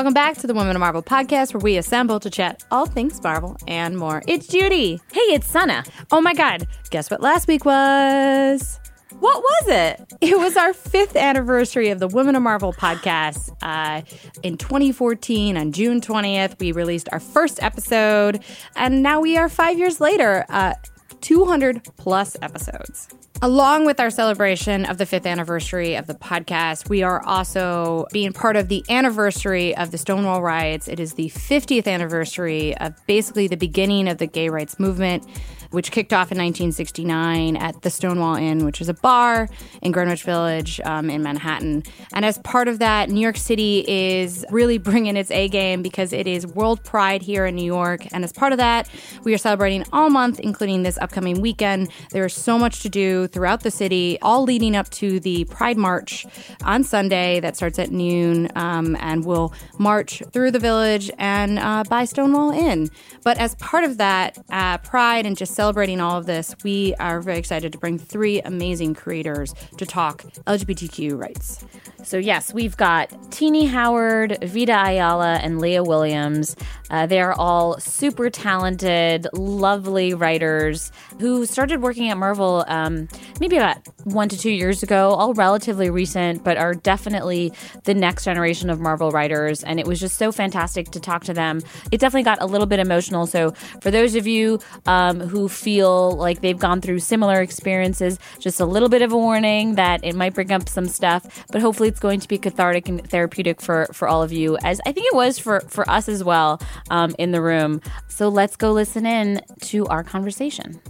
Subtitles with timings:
[0.00, 3.22] Welcome back to the Women of Marvel podcast, where we assemble to chat all things
[3.22, 4.22] Marvel and more.
[4.26, 4.98] It's Judy.
[5.12, 5.84] Hey, it's Sana.
[6.10, 6.66] Oh my God.
[6.88, 8.80] Guess what last week was?
[9.18, 10.14] What was it?
[10.22, 13.54] It was our fifth anniversary of the Women of Marvel podcast.
[13.60, 14.00] Uh,
[14.42, 18.42] in 2014, on June 20th, we released our first episode,
[18.76, 20.72] and now we are five years later, uh,
[21.20, 23.08] 200 plus episodes.
[23.42, 28.34] Along with our celebration of the fifth anniversary of the podcast, we are also being
[28.34, 30.88] part of the anniversary of the Stonewall riots.
[30.88, 35.26] It is the 50th anniversary of basically the beginning of the gay rights movement
[35.70, 39.48] which kicked off in 1969 at the Stonewall Inn, which is a bar
[39.82, 41.82] in Greenwich Village um, in Manhattan.
[42.12, 46.12] And as part of that, New York City is really bringing its A game because
[46.12, 48.06] it is World Pride here in New York.
[48.12, 48.88] And as part of that,
[49.24, 51.90] we are celebrating all month, including this upcoming weekend.
[52.10, 55.76] There is so much to do throughout the city, all leading up to the Pride
[55.76, 56.26] March
[56.64, 61.84] on Sunday that starts at noon um, and will march through the village and uh,
[61.88, 62.90] by Stonewall Inn.
[63.22, 67.20] But as part of that, uh, Pride and just celebrating all of this, we are
[67.20, 71.62] very excited to bring three amazing creators to talk LGBTQ rights.
[72.02, 76.56] So, yes, we've got Tini Howard, Vita Ayala, and Leah Williams.
[76.88, 83.06] Uh, they're all super talented, lovely writers who started working at Marvel um,
[83.38, 87.52] maybe about one to two years ago, all relatively recent, but are definitely
[87.84, 89.62] the next generation of Marvel writers.
[89.62, 91.60] And it was just so fantastic to talk to them.
[91.92, 93.26] It definitely got a little bit emotional.
[93.26, 93.50] So,
[93.82, 98.64] for those of you um, who feel like they've gone through similar experiences, just a
[98.64, 102.00] little bit of a warning that it might bring up some stuff, but hopefully it's
[102.00, 105.14] going to be cathartic and therapeutic for, for all of you, as I think it
[105.14, 106.60] was for, for us as well
[106.90, 107.80] um, in the room.
[108.08, 110.80] So let's go listen in to our conversation.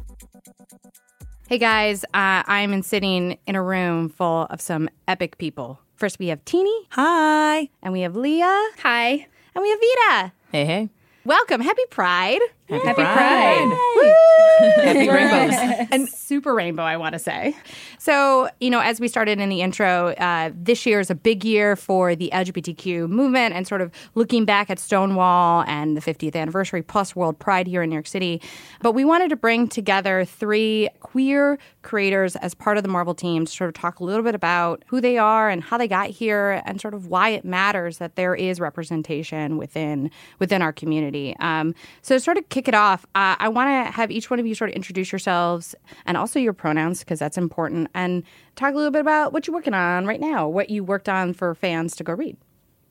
[1.48, 5.80] Hey guys, uh, I'm in sitting in a room full of some epic people.
[5.96, 6.86] First, we have Tini.
[6.92, 7.68] Hi.
[7.82, 8.70] And we have Leah.
[8.82, 9.26] Hi.
[9.54, 10.32] And we have Vita.
[10.50, 10.88] Hey, hey.
[11.26, 11.60] Welcome.
[11.60, 12.40] Happy Pride.
[12.70, 13.78] Happy, Happy Pride.
[13.96, 14.30] Pride.
[14.60, 15.88] Happy rainbows.
[15.90, 17.56] and super rainbow, I want to say.
[17.98, 21.44] So, you know, as we started in the intro, uh, this year is a big
[21.44, 26.36] year for the LGBTQ movement and sort of looking back at Stonewall and the 50th
[26.36, 28.40] anniversary plus World Pride here in New York City.
[28.82, 33.46] But we wanted to bring together three queer creators as part of the Marvel team
[33.46, 36.10] to sort of talk a little bit about who they are and how they got
[36.10, 41.34] here and sort of why it matters that there is representation within within our community.
[41.40, 44.46] Um, so sort of kick it off, uh, I want to have each one of
[44.46, 45.74] you sort of introduce yourselves
[46.06, 48.22] and also your pronouns because that's important and
[48.56, 51.32] talk a little bit about what you're working on right now, what you worked on
[51.32, 52.36] for fans to go read.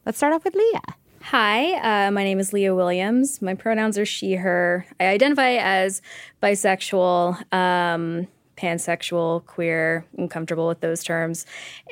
[0.05, 0.95] Let's start off with Leah.
[1.21, 3.41] Hi, uh, my name is Leah Williams.
[3.41, 4.85] My pronouns are she, her.
[4.99, 6.01] I identify as
[6.41, 8.27] bisexual, um,
[8.57, 10.05] pansexual, queer.
[10.17, 11.45] I'm comfortable with those terms.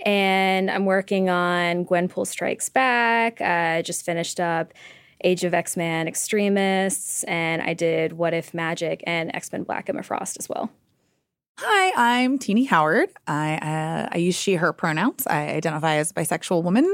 [0.05, 3.41] And I'm working on Gwenpool Strikes Back.
[3.41, 4.73] I just finished up
[5.23, 9.89] Age of X Men X-Tremists, and I did What If Magik and X Men Black
[9.89, 10.71] Emma Frost as well.
[11.59, 13.09] Hi, I'm Tini Howard.
[13.25, 15.25] I uh, I use she her pronouns.
[15.25, 16.93] I identify as a bisexual woman,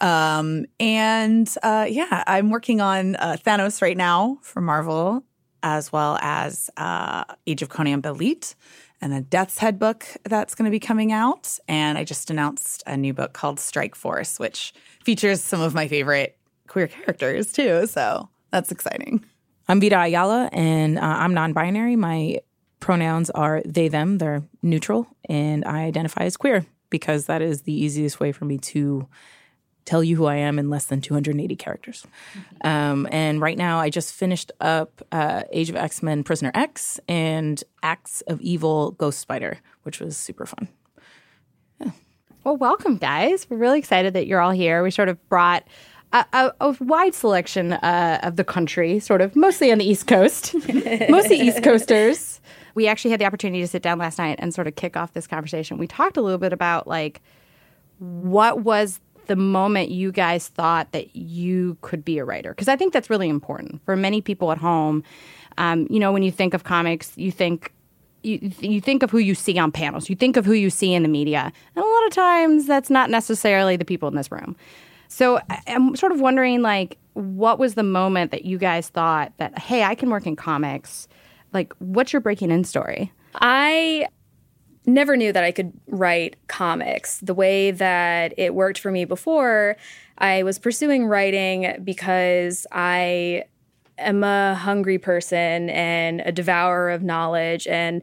[0.00, 5.22] um, and uh, yeah, I'm working on uh, Thanos right now for Marvel,
[5.62, 8.56] as well as uh, Age of Conan Belit
[9.00, 11.58] and a Death's Head book that's going to be coming out.
[11.68, 14.72] And I just announced a new book called Strike Force, which
[15.04, 16.38] features some of my favorite
[16.72, 17.86] queer characters too.
[17.86, 19.24] So that's exciting.
[19.68, 21.96] I'm Vita Ayala, and uh, I'm non-binary.
[21.96, 22.40] My
[22.80, 24.18] pronouns are they, them.
[24.18, 28.58] They're neutral, and I identify as queer because that is the easiest way for me
[28.58, 29.06] to
[29.84, 32.06] tell you who I am in less than 280 characters.
[32.64, 36.98] Um, and right now, I just finished up uh, Age of X Men Prisoner X
[37.06, 40.68] and Acts of Evil Ghost Spider, which was super fun.
[42.44, 43.48] Well, welcome, guys.
[43.48, 44.82] We're really excited that you're all here.
[44.82, 45.62] We sort of brought
[46.12, 50.54] a, a, wide selection uh, of the country, sort of mostly on the East Coast,
[51.08, 52.40] mostly East Coasters.
[52.74, 55.12] We actually had the opportunity to sit down last night and sort of kick off
[55.12, 55.78] this conversation.
[55.78, 57.20] We talked a little bit about like
[57.98, 62.76] what was the moment you guys thought that you could be a writer because I
[62.76, 65.04] think that's really important for many people at home.
[65.58, 67.72] Um, you know, when you think of comics, you think
[68.22, 70.94] you, you think of who you see on panels, you think of who you see
[70.94, 74.30] in the media, and a lot of times that's not necessarily the people in this
[74.30, 74.56] room.
[75.12, 79.58] So I'm sort of wondering, like, what was the moment that you guys thought that,
[79.58, 81.06] hey, I can work in comics?
[81.52, 83.12] Like, what's your breaking in story?
[83.34, 84.06] I
[84.86, 89.76] never knew that I could write comics the way that it worked for me before.
[90.16, 93.44] I was pursuing writing because I
[93.98, 97.66] am a hungry person and a devourer of knowledge.
[97.66, 98.00] And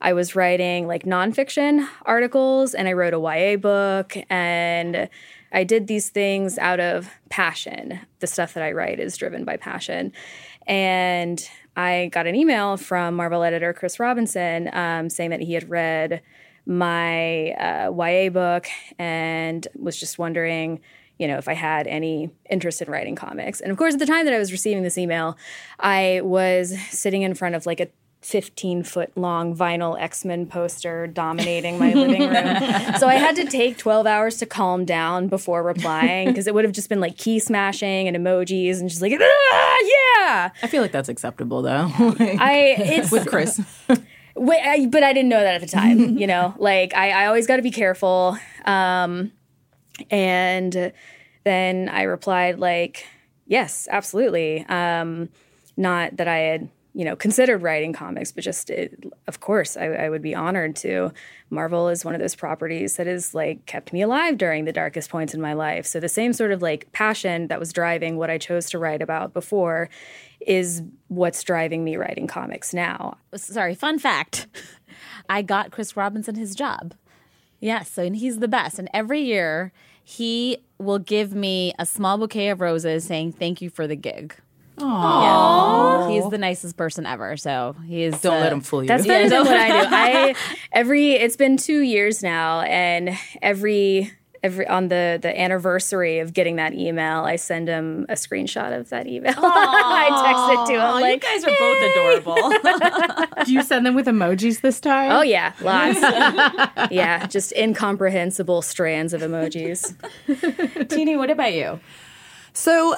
[0.00, 5.08] I was writing like nonfiction articles and I wrote a YA book and
[5.52, 8.00] I did these things out of passion.
[8.20, 10.12] The stuff that I write is driven by passion.
[10.66, 11.46] And
[11.76, 16.22] I got an email from Marvel editor Chris Robinson um, saying that he had read
[16.66, 18.66] my uh, YA book
[18.98, 20.80] and was just wondering,
[21.18, 23.60] you know, if I had any interest in writing comics.
[23.60, 25.36] And of course, at the time that I was receiving this email,
[25.80, 27.88] I was sitting in front of like a
[28.22, 32.92] 15 foot long vinyl X Men poster dominating my living room.
[32.98, 36.64] So I had to take 12 hours to calm down before replying because it would
[36.64, 40.50] have just been like key smashing and emojis and just like, ah, yeah.
[40.62, 41.90] I feel like that's acceptable though.
[41.98, 43.60] I, it's, with Chris.
[44.36, 46.16] Wait, I, but I didn't know that at the time.
[46.18, 48.38] you know, like I, I always got to be careful.
[48.64, 49.32] Um,
[50.10, 50.92] and
[51.44, 53.06] then I replied like,
[53.46, 54.64] yes, absolutely.
[54.68, 55.28] Um,
[55.76, 59.86] not that I had you know considered writing comics but just it, of course I,
[59.86, 61.12] I, would be honored to.
[61.48, 65.10] Marvel is one of those properties that has like kept me alive during the darkest
[65.10, 65.86] points in my life.
[65.86, 69.02] So the same sort of like passion that was driving what i chose to write
[69.02, 69.88] about before
[70.40, 73.16] is what's driving me writing comics now.
[73.34, 74.46] Sorry fun fact.
[75.28, 76.94] I got chris robinson his job.
[77.60, 78.78] Yes so and he's the best.
[78.78, 79.72] And every year
[80.04, 84.34] he will give me a small bouquet of roses saying thank you for the gig
[84.86, 86.08] yeah.
[86.10, 87.36] He's the nicest person ever.
[87.36, 88.88] So he's don't uh, let him fool you.
[88.88, 89.88] That's better than what I do.
[89.90, 90.34] I
[90.72, 94.12] every it's been two years now, and every
[94.42, 98.90] every on the the anniversary of getting that email, I send him a screenshot of
[98.90, 99.34] that email.
[99.38, 101.00] I text it to him.
[101.00, 103.44] Like, you guys are both adorable.
[103.44, 105.12] do you send them with emojis this time?
[105.12, 106.00] Oh yeah, lots.
[106.90, 109.96] yeah, just incomprehensible strands of emojis.
[110.88, 111.80] Tini, what about you?
[112.54, 112.96] So uh,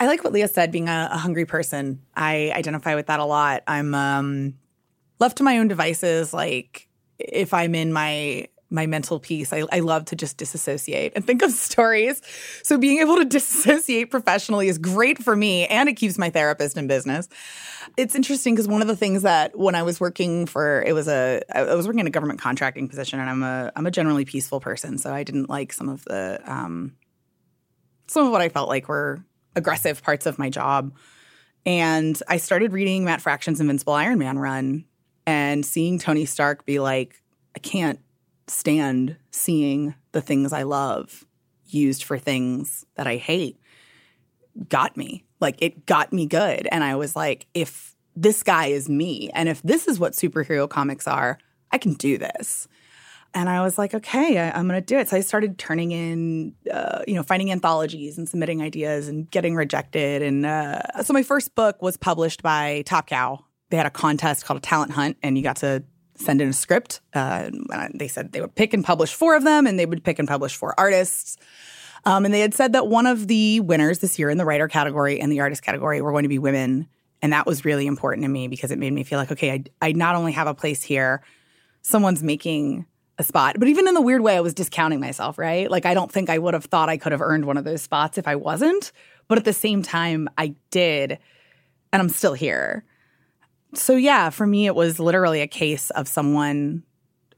[0.00, 2.00] I like what Leah said, being a, a, hungry person.
[2.14, 3.62] I identify with that a lot.
[3.66, 4.54] I'm um,
[5.18, 6.32] left to my own devices.
[6.32, 6.88] Like
[7.18, 11.42] if I'm in my my mental peace, I, I love to just disassociate and think
[11.42, 12.20] of stories.
[12.62, 16.76] So being able to disassociate professionally is great for me, and it keeps my therapist
[16.76, 17.28] in business.
[17.96, 21.08] It's interesting because one of the things that when I was working for it was
[21.08, 24.24] a I was working in a government contracting position, and I'm a I'm a generally
[24.24, 26.96] peaceful person, so I didn't like some of the um,
[28.06, 29.24] some of what I felt like were
[29.54, 30.94] aggressive parts of my job.
[31.64, 34.84] And I started reading Matt Fraction's Invincible Iron Man run
[35.26, 37.22] and seeing Tony Stark be like,
[37.56, 38.00] I can't
[38.46, 41.24] stand seeing the things I love
[41.66, 43.58] used for things that I hate
[44.68, 45.24] got me.
[45.40, 46.68] Like it got me good.
[46.70, 50.68] And I was like, if this guy is me and if this is what superhero
[50.68, 51.38] comics are,
[51.72, 52.68] I can do this.
[53.34, 55.08] And I was like, okay, I, am going to do it.
[55.08, 59.54] So I started turning in, uh, you know, finding anthologies and submitting ideas and getting
[59.54, 60.22] rejected.
[60.22, 63.44] And uh, so my first book was published by Top Cow.
[63.70, 65.84] They had a contest called a talent hunt, and you got to
[66.14, 67.00] send in a script.
[67.12, 67.50] Uh,
[67.94, 70.28] they said they would pick and publish four of them, and they would pick and
[70.28, 71.36] publish four artists.
[72.06, 74.68] Um, and they had said that one of the winners this year in the writer
[74.68, 76.86] category and the artist category were going to be women.
[77.20, 79.64] And that was really important to me because it made me feel like, okay, I,
[79.88, 81.22] I not only have a place here,
[81.82, 82.86] someone's making
[83.18, 83.56] a spot.
[83.58, 85.70] But even in the weird way, I was discounting myself, right?
[85.70, 87.82] Like, I don't think I would have thought I could have earned one of those
[87.82, 88.92] spots if I wasn't.
[89.28, 91.18] But at the same time, I did.
[91.92, 92.84] And I'm still here.
[93.74, 96.82] So, yeah, for me, it was literally a case of someone,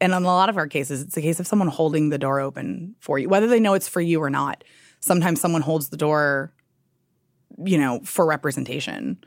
[0.00, 2.40] and in a lot of our cases, it's a case of someone holding the door
[2.40, 4.62] open for you, whether they know it's for you or not.
[5.00, 6.52] Sometimes someone holds the door,
[7.64, 9.18] you know, for representation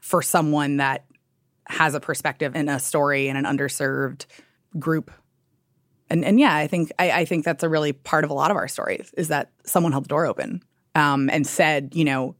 [0.00, 1.04] for someone that
[1.68, 4.26] has a perspective and a story and an underserved
[4.78, 5.10] group
[6.10, 8.50] and and yeah, I think I, I, think that's a really part of a lot
[8.50, 10.62] of our stories is that someone held the door open
[10.94, 12.36] um, and said, you know,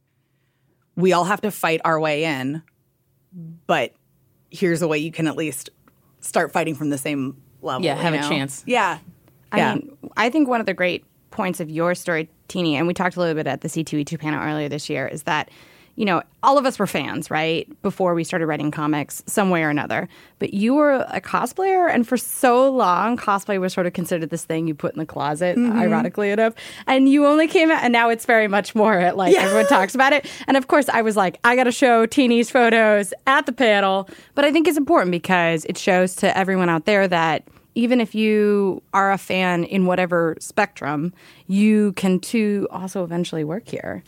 [0.94, 2.62] we all have to fight our way in,
[3.66, 3.92] but
[4.50, 5.70] here's a way you can at least
[6.20, 7.84] start fighting from the same level.
[7.84, 8.26] Yeah, have you know?
[8.26, 8.62] a chance.
[8.66, 8.98] Yeah,
[9.52, 9.74] I yeah.
[9.74, 13.16] mean, I think one of the great points of your story, Tini, and we talked
[13.16, 15.50] a little bit at the C2E2 panel earlier this year, is that
[15.96, 17.66] you know, all of us were fans, right?
[17.82, 20.08] Before we started writing comics, some way or another.
[20.38, 24.44] But you were a cosplayer, and for so long, cosplay was sort of considered this
[24.44, 25.76] thing you put in the closet, mm-hmm.
[25.76, 26.54] ironically enough.
[26.86, 29.40] And you only came out, and now it's very much more like yeah.
[29.40, 30.30] everyone talks about it.
[30.46, 34.08] And of course, I was like, I got to show Tini's photos at the panel.
[34.34, 38.14] But I think it's important because it shows to everyone out there that even if
[38.14, 41.12] you are a fan in whatever spectrum,
[41.46, 44.02] you can too also eventually work here.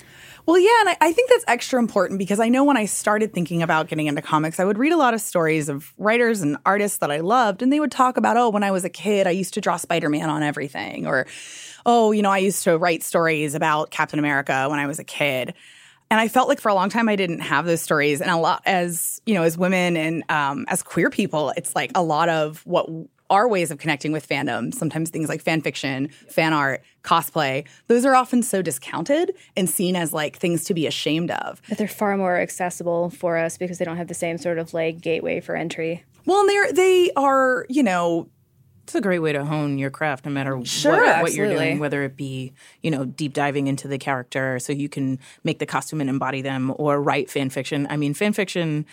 [0.49, 3.35] Well, yeah, and I, I, think that's extra important because I know when I started
[3.35, 6.57] thinking about getting into comics, I would read a lot of stories of writers and
[6.65, 9.27] artists that I loved, and they would talk about, oh, when I was a kid,
[9.27, 11.27] I used to draw Spider Man on everything, or,
[11.85, 15.05] oh, you know, I used to write stories about Captain America when I was a
[15.05, 15.53] kid.
[16.11, 18.39] And I felt like for a long time I didn't have those stories, and a
[18.39, 22.31] lot as you know, as women and um, as queer people, it's like a lot
[22.31, 22.89] of what
[23.31, 28.05] our ways of connecting with fandom, sometimes things like fan fiction, fan art, cosplay, those
[28.05, 31.61] are often so discounted and seen as like things to be ashamed of.
[31.69, 34.73] But they're far more accessible for us because they don't have the same sort of
[34.75, 36.05] like gateway for entry.
[36.27, 38.29] Well, and they're they are, you know,
[38.85, 41.79] It's a great way to hone your craft, no matter Sure, what, what you're doing,
[41.79, 45.67] whether it be, you know, deep diving into the character so you can make the
[45.67, 47.87] costume and embody them or write fan fiction.
[47.91, 48.87] I mean, fan fiction,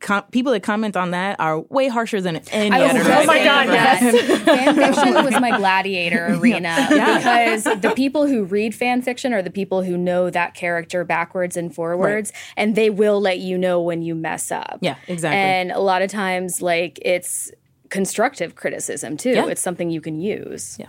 [0.00, 3.04] com- people that comment on that are way harsher than any I was editor.
[3.04, 3.98] just oh I've saying ever that.
[3.98, 4.42] had.
[4.44, 9.50] fan fiction was my gladiator arena because the people who read fan fiction are the
[9.50, 14.02] people who know that character backwards and forwards, and they will let you know when
[14.02, 14.78] you mess up.
[14.80, 15.38] Yeah, exactly.
[15.38, 17.50] And a lot of times, like it's
[17.90, 19.30] constructive criticism too.
[19.30, 19.46] Yeah.
[19.46, 20.76] It's something you can use.
[20.78, 20.88] Yeah.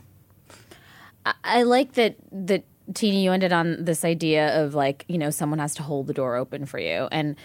[1.43, 2.63] I like that that
[2.93, 6.13] Tina, you ended on this idea of like, you know, someone has to hold the
[6.13, 7.07] door open for you.
[7.11, 7.35] And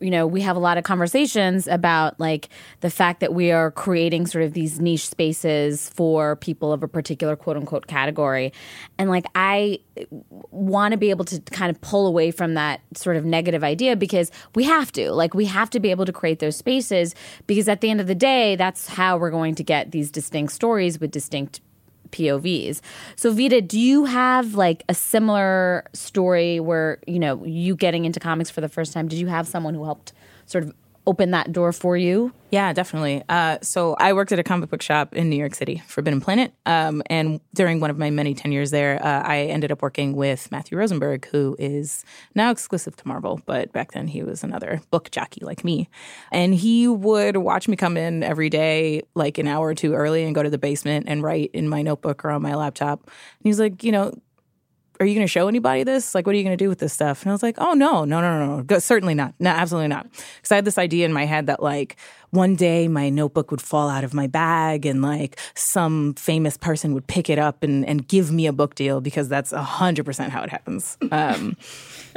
[0.00, 2.48] you know, we have a lot of conversations about like
[2.80, 6.88] the fact that we are creating sort of these niche spaces for people of a
[6.88, 8.52] particular quote unquote category.
[8.98, 9.80] And like I
[10.50, 13.96] want to be able to kind of pull away from that sort of negative idea
[13.96, 15.12] because we have to.
[15.12, 17.14] Like we have to be able to create those spaces
[17.46, 20.52] because at the end of the day, that's how we're going to get these distinct
[20.52, 21.60] stories with distinct
[22.14, 22.80] POVs.
[23.16, 28.20] So Vita, do you have like a similar story where, you know, you getting into
[28.20, 30.12] comics for the first time, did you have someone who helped
[30.46, 30.74] sort of
[31.06, 32.32] open that door for you?
[32.50, 33.22] Yeah, definitely.
[33.28, 36.52] Uh, so I worked at a comic book shop in New York City, Forbidden Planet.
[36.66, 40.52] Um, and during one of my many tenures there, uh, I ended up working with
[40.52, 42.04] Matthew Rosenberg, who is
[42.36, 45.88] now exclusive to Marvel, but back then he was another book jockey like me.
[46.30, 50.22] And he would watch me come in every day, like an hour or two early,
[50.22, 53.02] and go to the basement and write in my notebook or on my laptop.
[53.02, 54.14] And he's like, you know,
[55.04, 56.14] are you going to show anybody this?
[56.14, 57.22] Like, what are you going to do with this stuff?
[57.22, 58.78] And I was like, oh, no, no, no, no, no.
[58.78, 59.34] Certainly not.
[59.38, 60.10] No, absolutely not.
[60.10, 61.96] Because I had this idea in my head that, like,
[62.30, 66.94] one day my notebook would fall out of my bag and, like, some famous person
[66.94, 70.42] would pick it up and, and give me a book deal because that's 100% how
[70.42, 70.98] it happens.
[71.12, 71.56] Um,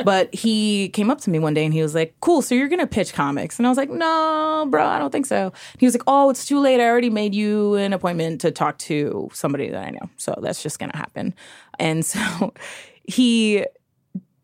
[0.03, 2.67] but he came up to me one day and he was like, cool, so you're
[2.69, 3.57] to pitch comics.
[3.57, 5.51] And I was like, no, bro, I don't think so.
[5.77, 6.79] He was like, oh, it's too late.
[6.79, 10.09] I already made you an appointment to talk to somebody that I know.
[10.17, 11.33] So that's just to happen.
[11.79, 12.53] And so
[13.03, 13.65] he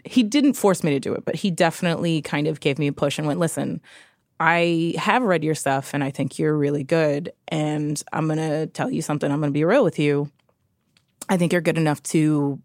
[0.05, 2.93] he didn't force me to do it, but he definitely kind of gave me a
[2.93, 3.79] push and went, "Listen,
[4.39, 8.67] I have read your stuff and I think you're really good and I'm going to
[8.67, 9.31] tell you something.
[9.31, 10.29] I'm going to be real with you.
[11.29, 12.60] I think you're good enough to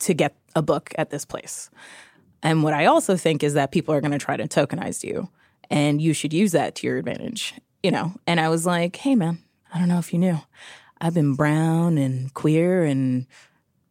[0.00, 1.70] to get a book at this place.
[2.42, 5.28] And what I also think is that people are going to try to tokenize you
[5.68, 8.14] and you should use that to your advantage, you know.
[8.26, 9.38] And I was like, "Hey man,
[9.72, 10.40] I don't know if you knew.
[11.00, 13.26] I've been brown and queer and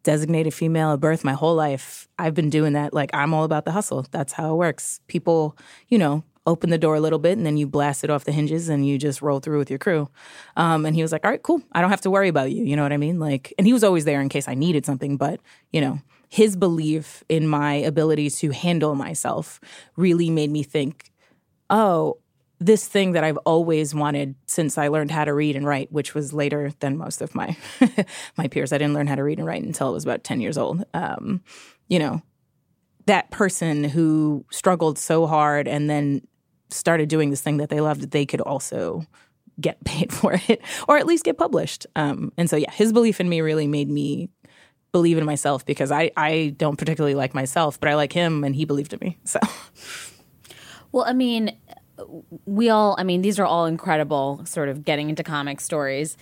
[0.03, 2.07] designated female at birth my whole life.
[2.17, 2.93] I've been doing that.
[2.93, 4.05] Like, I'm all about the hustle.
[4.11, 5.01] That's how it works.
[5.07, 8.23] People, you know, open the door a little bit and then you blast it off
[8.23, 10.09] the hinges and you just roll through with your crew.
[10.55, 11.61] Um, and he was like, all right, cool.
[11.73, 12.63] I don't have to worry about you.
[12.63, 13.19] You know what I mean?
[13.19, 15.17] Like, and he was always there in case I needed something.
[15.17, 15.41] But,
[15.71, 19.59] you know, his belief in my ability to handle myself
[19.97, 21.11] really made me think,
[21.69, 22.17] oh,
[22.59, 26.13] this thing that I've always wanted since I learned how to read and write, which
[26.13, 27.57] was later than most of my
[28.37, 28.71] my peers.
[28.71, 30.83] I didn't learn how to read and write until I was about ten years old.
[30.93, 31.41] Um,
[31.87, 32.21] you know,
[33.05, 36.21] that person who struggled so hard and then
[36.69, 39.03] started doing this thing that they loved, they could also
[39.59, 41.87] get paid for it or at least get published.
[41.95, 44.29] Um, and so, yeah, his belief in me really made me
[44.91, 48.55] believe in myself because I I don't particularly like myself, but I like him and
[48.55, 49.17] he believed in me.
[49.25, 49.39] So.
[50.91, 51.55] Well, I mean,
[52.45, 56.17] we all, I mean, these are all incredible sort of getting into comic stories.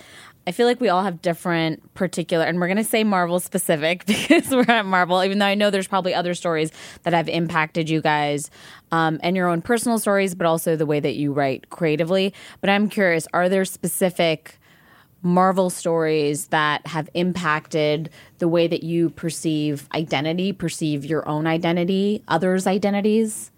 [0.45, 4.05] I feel like we all have different particular, and we're going to say Marvel specific
[4.07, 6.71] because we're at Marvel, even though I know there's probably other stories
[7.03, 8.49] that have impacted you guys
[8.91, 12.33] um, and your own personal stories, but also the way that you write creatively.
[12.61, 14.57] But I'm curious, are there specific
[15.21, 22.23] Marvel stories that have impacted the way that you perceive identity, perceive your own identity,
[22.27, 23.51] others' identities?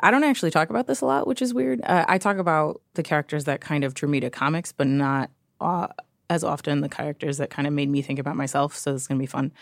[0.00, 1.80] I don't actually talk about this a lot, which is weird.
[1.82, 5.30] Uh, I talk about the characters that kind of drew me to comics, but not
[5.60, 5.88] uh,
[6.30, 8.76] as often the characters that kind of made me think about myself.
[8.76, 9.52] So it's going to be fun.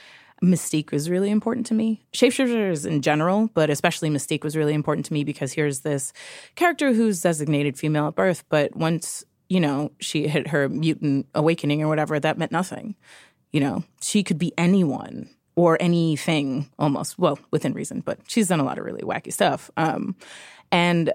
[0.43, 2.05] Mystique was really important to me.
[2.13, 6.13] Shapeshifters in general, but especially Mystique was really important to me because here's this
[6.57, 11.83] character who's designated female at birth, but once, you know, she hit her mutant awakening
[11.83, 12.95] or whatever, that meant nothing.
[13.53, 18.61] You know, she could be anyone or anything almost, well, within reason, but she's done
[18.61, 19.71] a lot of really wacky stuff.
[19.77, 20.17] Um,
[20.71, 21.13] and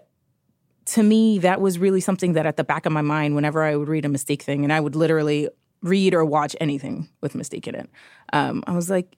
[0.86, 3.76] to me, that was really something that at the back of my mind, whenever I
[3.76, 5.50] would read a Mystique thing, and I would literally
[5.82, 7.90] read or watch anything with Mystique in it,
[8.34, 9.18] um, I was like,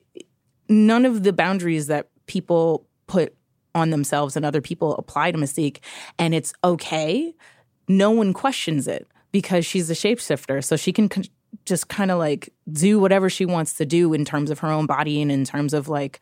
[0.70, 3.36] none of the boundaries that people put
[3.76, 5.80] on themselves and other people apply to Mystique,
[6.18, 7.34] and it's okay.
[7.89, 9.05] No one questions it.
[9.31, 10.63] because she's a shapeshifter.
[10.63, 11.29] So she can c-
[11.65, 14.86] just kind of like do whatever she wants to do in terms of her own
[14.86, 16.19] body and in terms of like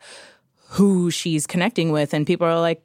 [0.70, 2.12] who she's connecting with.
[2.12, 2.82] And people are like,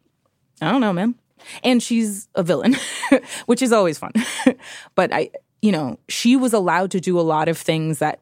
[0.62, 1.16] I don't know, man.
[1.64, 2.76] And she's a villain,
[3.48, 4.14] which is always fun.
[4.96, 5.30] but I,
[5.62, 8.20] you know, she was allowed to do a lot of things that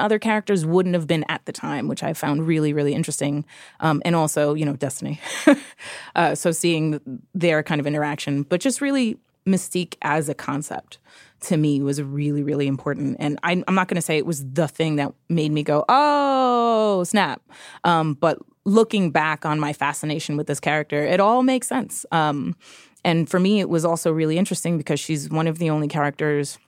[0.00, 3.44] other characters wouldn't have been at the time, which I found really, really interesting.
[3.80, 5.20] Um, and also, you know, Destiny.
[6.16, 7.00] uh, so seeing
[7.34, 9.16] their kind of interaction, but just really
[9.46, 10.98] Mystique as a concept
[11.40, 13.16] to me was really, really important.
[13.18, 15.84] And I, am not going to say it was the thing that made me go,
[15.88, 17.42] oh, snap.
[17.84, 22.04] Um, but looking back on my fascination with this character, it all makes sense.
[22.12, 22.56] Um,
[23.04, 26.58] and for me, it was also really interesting because she's one of the only characters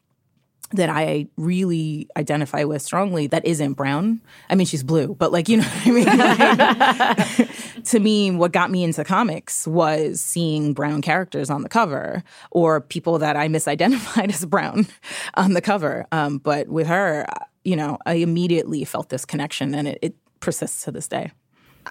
[0.72, 4.20] that I really identify with strongly that isn't brown.
[4.50, 7.82] I mean, she's blue, but like, you know what I mean?
[7.84, 12.80] To me, what got me into comics was seeing brown characters on the cover or
[12.80, 14.86] people that I misidentified as brown
[15.34, 16.06] on the cover.
[16.12, 17.26] Um, but with her,
[17.64, 21.32] you know, I immediately felt this connection and it, it persists to this day.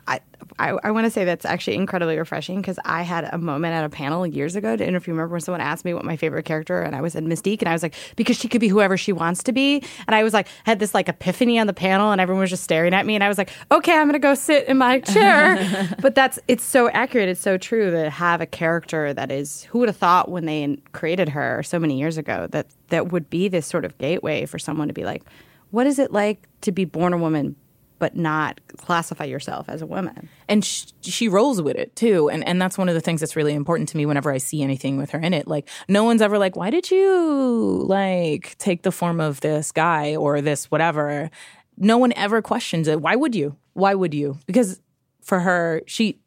[0.08, 0.20] I,
[0.60, 3.84] I, I want to say that's actually incredibly refreshing because I had a moment at
[3.84, 4.74] a panel years ago.
[4.74, 7.16] And if you remember when someone asked me what my favorite character, and I was
[7.16, 9.84] in Mystique, and I was like, because she could be whoever she wants to be.
[10.08, 12.64] And I was like, had this like epiphany on the panel, and everyone was just
[12.64, 15.96] staring at me, and I was like, okay, I'm gonna go sit in my chair.
[16.02, 17.30] but that's it's so accurate.
[17.30, 20.78] It's so true to have a character that is who would have thought when they
[20.92, 24.60] created her so many years ago that that would be this sort of gateway for
[24.60, 25.24] someone to be like,
[25.72, 27.56] what is it like to be born a woman
[28.02, 30.28] but not classify yourself as a woman.
[30.50, 32.32] And sh- she rolls with it too.
[32.32, 34.64] And and that's one of the things that's really important to me whenever I see
[34.64, 35.48] anything with her in it.
[35.48, 40.16] Like no one's ever like, "Why did you like take the form of this guy
[40.16, 41.30] or this whatever?"
[41.78, 43.02] No one ever questions it.
[43.02, 43.56] Why would you?
[43.74, 44.40] Why would you?
[44.48, 44.82] Because
[45.22, 46.20] for her, she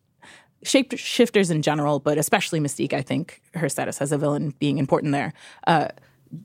[0.65, 5.13] shapeshifters in general, but especially Mystique, I think her status as a villain being important
[5.13, 5.33] there.
[5.67, 5.89] Uh,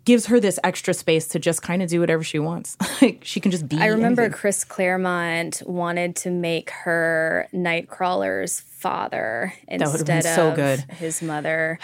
[0.05, 2.77] gives her this extra space to just kind of do whatever she wants.
[3.01, 3.77] like she can just be.
[3.77, 4.37] I remember anything.
[4.37, 10.79] Chris Claremont wanted to make her Nightcrawler's father instead so of good.
[10.91, 11.77] his mother,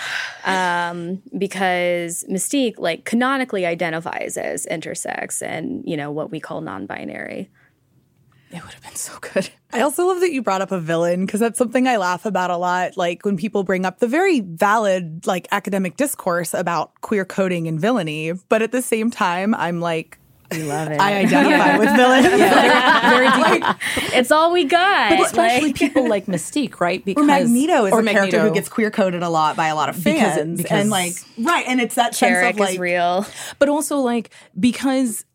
[0.45, 7.49] um, because Mystique like canonically identifies as intersex and you know what we call non-binary.
[8.55, 9.49] It would have been so good.
[9.73, 12.49] I also love that you brought up a villain because that's something I laugh about
[12.51, 12.95] a lot.
[12.95, 17.79] Like when people bring up the very valid, like academic discourse about queer coding and
[17.79, 20.17] villainy, but at the same time, I'm like,
[20.51, 21.01] We love it.
[21.01, 22.23] I identify with villain.
[22.23, 24.13] Very deep.
[24.15, 25.09] It's all we got.
[25.09, 27.03] But especially Like- people like Mystique, right?
[27.03, 28.47] Because Or Magneto is or a character Magneto.
[28.47, 31.65] who gets queer coded a lot by a lot of fans, because- and like right,
[31.67, 33.25] and it's that sense of like is real.
[33.59, 35.25] but also like because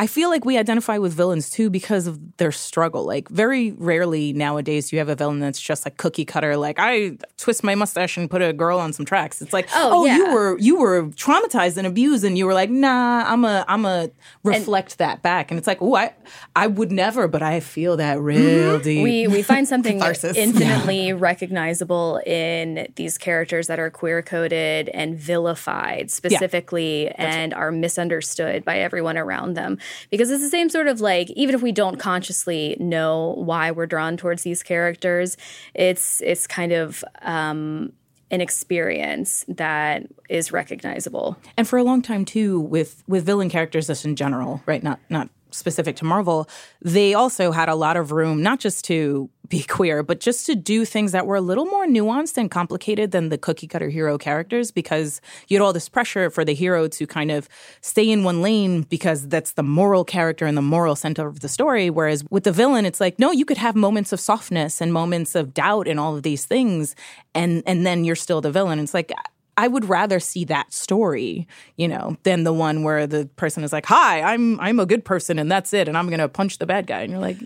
[0.00, 3.04] I feel like we identify with villains too because of their struggle.
[3.04, 6.56] Like very rarely nowadays you have a villain that's just like cookie cutter.
[6.56, 9.42] Like I twist my mustache and put a girl on some tracks.
[9.42, 12.70] It's like, Oh, oh, you were you were traumatized and abused, and you were like,
[12.70, 14.10] nah, I'm a I'm a
[14.44, 15.50] reflect that back.
[15.50, 16.12] And it's like, oh, I
[16.54, 18.82] I would never, but I feel that real mm-hmm.
[18.82, 19.02] deep.
[19.02, 26.12] we we find something infinitely recognizable in these characters that are queer coded and vilified
[26.12, 29.76] specifically and are misunderstood by everyone around them
[30.10, 33.86] because it's the same sort of like even if we don't consciously know why we're
[33.86, 35.36] drawn towards these characters
[35.74, 37.92] it's it's kind of um
[38.30, 41.38] an experience that is recognizable.
[41.56, 44.82] And for a long time too with with villain characters just in general right?
[44.82, 46.48] Not not specific to marvel
[46.82, 50.54] they also had a lot of room not just to be queer but just to
[50.54, 54.18] do things that were a little more nuanced and complicated than the cookie cutter hero
[54.18, 57.48] characters because you had all this pressure for the hero to kind of
[57.80, 61.48] stay in one lane because that's the moral character and the moral center of the
[61.48, 61.90] story.
[61.90, 65.34] Whereas with the villain it's like no you could have moments of softness and moments
[65.34, 66.94] of doubt and all of these things
[67.34, 68.78] and and then you're still the villain.
[68.78, 69.12] It's like
[69.58, 73.72] I would rather see that story, you know, than the one where the person is
[73.72, 76.58] like, "Hi, I'm I'm a good person and that's it and I'm going to punch
[76.58, 77.38] the bad guy." And you're like,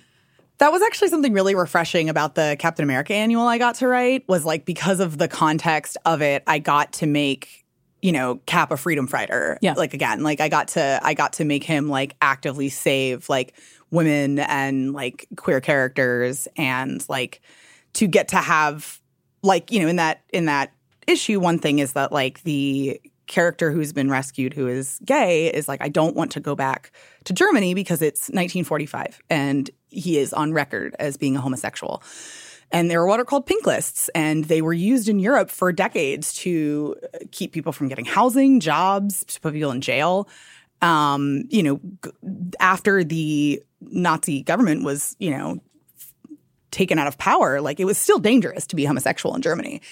[0.58, 4.28] That was actually something really refreshing about the Captain America annual I got to write
[4.28, 7.64] was like because of the context of it, I got to make
[8.02, 9.58] you know Cap a freedom fighter.
[9.62, 9.72] Yeah.
[9.72, 13.54] like again, like I got to I got to make him like actively save like
[13.90, 17.40] women and like queer characters and like
[17.94, 19.00] to get to have
[19.42, 20.72] like you know in that in that
[21.06, 25.68] issue one thing is that like the character who's been rescued who is gay is
[25.68, 26.92] like I don't want to go back
[27.24, 32.02] to Germany because it's 1945 and he is on record as being a homosexual.
[32.72, 35.72] And there are what are called pink lists, and they were used in Europe for
[35.72, 36.96] decades to
[37.30, 40.26] keep people from getting housing, jobs, to put people in jail.
[40.80, 41.80] Um, you know,
[42.58, 45.62] after the Nazi government was, you know,
[46.70, 49.82] taken out of power, like it was still dangerous to be homosexual in Germany.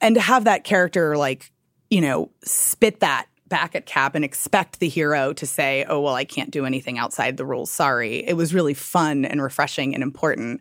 [0.00, 1.52] And to have that character like,
[1.90, 6.14] you know, spit that back at Cap and expect the hero to say, "Oh, well,
[6.14, 7.70] I can't do anything outside the rules.
[7.70, 10.60] Sorry." It was really fun and refreshing and important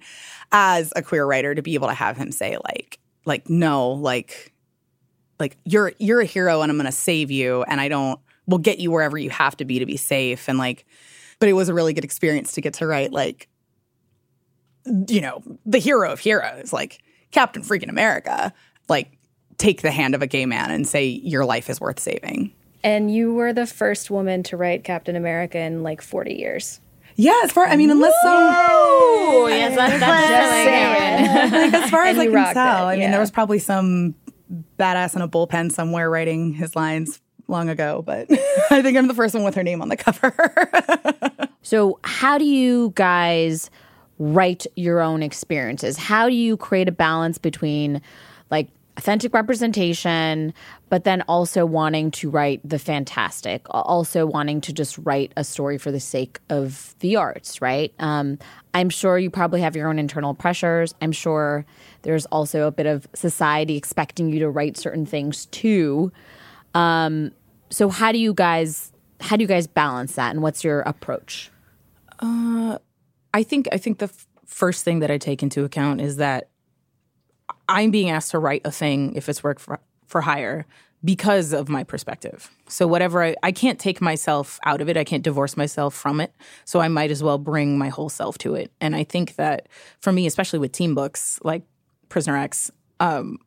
[0.51, 4.53] as a queer writer to be able to have him say like like no, like
[5.39, 8.57] like you're you're a hero and I'm going to save you and I don't we'll
[8.57, 10.85] get you wherever you have to be to be safe and like
[11.39, 13.47] but it was a really good experience to get to write like
[15.07, 16.99] you know, the hero of heroes, like
[17.31, 18.53] Captain freaking America,
[18.87, 19.17] like
[19.59, 22.51] take the hand of a gay man and say your life is worth saving.
[22.83, 26.79] And you were the first woman to write Captain America in like 40 years.
[27.15, 32.11] Yeah, as far I mean, unless some Oh, yes, that, that's like, as far as
[32.11, 33.11] And I you can tell, it, I mean, yeah.
[33.11, 34.15] there was probably some
[34.79, 37.19] badass in a bullpen somewhere writing his lines
[37.49, 38.27] long ago, but
[38.71, 40.33] I think I'm the first one with her name on the cover.
[41.61, 43.69] So, how do you guys
[44.17, 45.97] write your own experiences?
[45.97, 48.01] How do you create a balance between
[48.49, 48.69] like
[48.99, 50.53] authentic representation,
[50.89, 55.77] but then also wanting to write the fantastic, also wanting to just write a story
[55.77, 57.93] for the sake of the arts, right?
[57.99, 58.37] Um,
[58.73, 60.93] I'm sure you probably have your own internal pressures.
[61.01, 61.65] I'm sure
[62.01, 66.11] there's also a bit of society expecting you to write certain things too.
[66.73, 67.31] Um,
[67.69, 68.91] so, how do you guys?
[69.21, 71.51] How do you guys balance that, and what's your approach?
[73.33, 76.48] I think I think the f- first thing that I take into account is that
[77.69, 80.65] I'm being asked to write a thing if it's work for, for hire
[81.05, 82.49] because of my perspective.
[82.67, 86.19] So whatever I, I can't take myself out of it, I can't divorce myself from
[86.19, 86.33] it.
[86.65, 88.71] So I might as well bring my whole self to it.
[88.81, 89.69] And I think that
[90.01, 91.63] for me, especially with team books like
[92.09, 93.37] Prisoner X, um,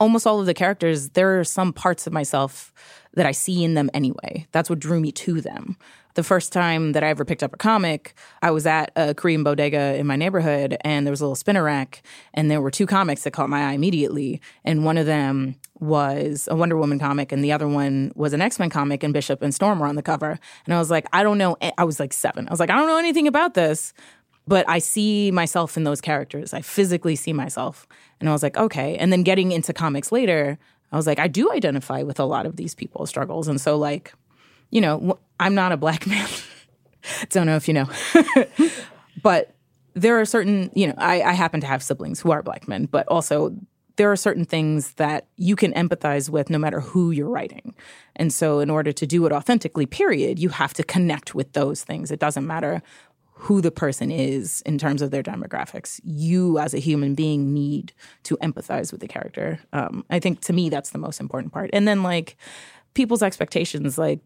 [0.00, 2.72] almost all of the characters, there are some parts of myself
[3.14, 4.46] that I see in them anyway.
[4.52, 5.76] That's what drew me to them.
[6.14, 9.44] The first time that I ever picked up a comic, I was at a Korean
[9.44, 12.02] bodega in my neighborhood and there was a little spinner rack
[12.34, 14.40] and there were two comics that caught my eye immediately.
[14.64, 18.40] And one of them was a Wonder Woman comic and the other one was an
[18.40, 20.38] X-Men comic and Bishop and Storm were on the cover.
[20.66, 21.56] And I was like, I don't know.
[21.78, 22.48] I was like seven.
[22.48, 23.92] I was like, I don't know anything about this
[24.50, 26.52] but I see myself in those characters.
[26.52, 27.86] I physically see myself.
[28.18, 28.96] And I was like, okay.
[28.96, 30.58] And then getting into comics later,
[30.90, 33.46] I was like, I do identify with a lot of these people's struggles.
[33.46, 34.12] And so, like,
[34.70, 36.28] you know, I'm not a black man.
[37.28, 37.88] Don't know if you know.
[39.22, 39.54] but
[39.94, 42.86] there are certain, you know, I, I happen to have siblings who are black men,
[42.86, 43.54] but also
[43.94, 47.74] there are certain things that you can empathize with no matter who you're writing.
[48.16, 51.84] And so, in order to do it authentically, period, you have to connect with those
[51.84, 52.10] things.
[52.10, 52.82] It doesn't matter
[53.40, 55.98] who the person is in terms of their demographics.
[56.04, 57.92] You, as a human being, need
[58.24, 59.58] to empathize with the character.
[59.72, 61.70] Um, I think to me, that's the most important part.
[61.72, 62.36] And then, like,
[62.92, 64.20] people's expectations, like,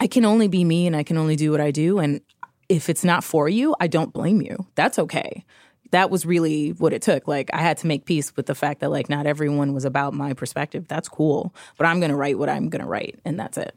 [0.00, 1.98] I can only be me and I can only do what I do.
[1.98, 2.20] And
[2.68, 4.66] if it's not for you, I don't blame you.
[4.74, 5.44] That's okay.
[5.90, 7.26] That was really what it took.
[7.26, 10.12] Like, I had to make peace with the fact that, like, not everyone was about
[10.12, 10.88] my perspective.
[10.88, 11.54] That's cool.
[11.78, 13.74] But I'm going to write what I'm going to write, and that's it.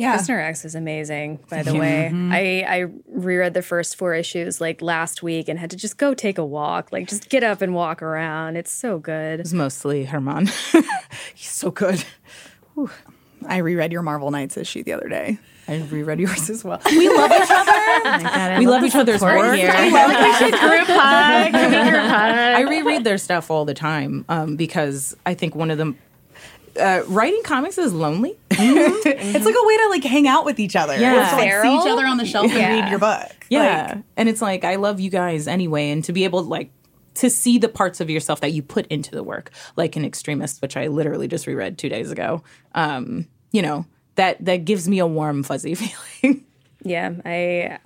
[0.00, 0.16] Yeah.
[0.16, 2.10] Prisoner X is amazing, by the way.
[2.10, 6.14] I, I reread the first four issues like last week and had to just go
[6.14, 6.90] take a walk.
[6.90, 8.56] Like, just get up and walk around.
[8.56, 9.40] It's so good.
[9.40, 10.46] It's mostly Herman.
[11.34, 12.02] He's so good.
[13.46, 15.38] I reread your Marvel Knights issue the other day.
[15.68, 16.80] I reread yours as well.
[16.86, 17.70] We love each other.
[18.58, 19.54] We love each other's work.
[19.54, 19.70] here.
[19.70, 19.86] I
[22.68, 25.96] reread their stuff all the time um, because I think one of them.
[26.78, 28.36] Uh, writing comics is lonely.
[28.62, 30.96] It's like a way to like hang out with each other.
[30.96, 31.12] Yeah.
[31.12, 33.30] Or to, like, see each other on the shelf and read your book.
[33.48, 34.02] Yeah.
[34.16, 35.90] and it's like, I love you guys anyway.
[35.90, 36.70] And to be able to, like,
[37.14, 40.62] to see the parts of yourself that you put into the work, like an extremist,
[40.62, 42.42] which I literally just reread two days ago,
[42.74, 46.44] um, you know, that, that gives me a warm, fuzzy feeling.
[46.82, 47.78] Yeah, I,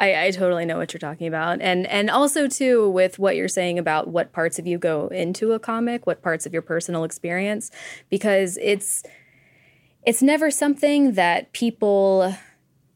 [0.00, 3.48] I I totally know what you're talking about, and and also too with what you're
[3.48, 7.04] saying about what parts of you go into a comic, what parts of your personal
[7.04, 7.70] experience,
[8.08, 9.02] because it's
[10.04, 12.34] it's never something that people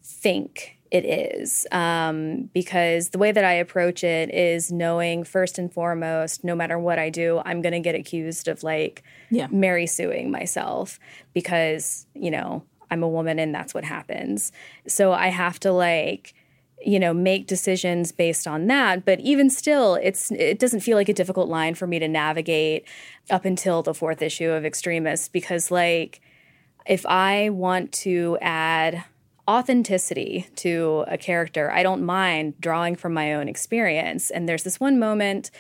[0.03, 5.73] think it is um, because the way that I approach it is knowing first and
[5.73, 9.49] foremost, no matter what I do, I'm going to get accused of like Yeah.
[9.51, 11.01] Mary suing myself
[11.33, 14.53] because, you know, I'm a woman and that's what happens.
[14.87, 16.33] So I have to like,
[16.87, 19.05] you know, make decisions based on that.
[19.05, 22.87] But even still, it's it doesn't feel like a difficult line for me to navigate
[23.31, 26.21] up until the fourth issue of X-Tremists because like
[26.87, 29.05] if I want to add
[29.49, 34.31] authenticity to a character, I don't mind drawing from my own experience.
[34.31, 35.51] And there's this one moment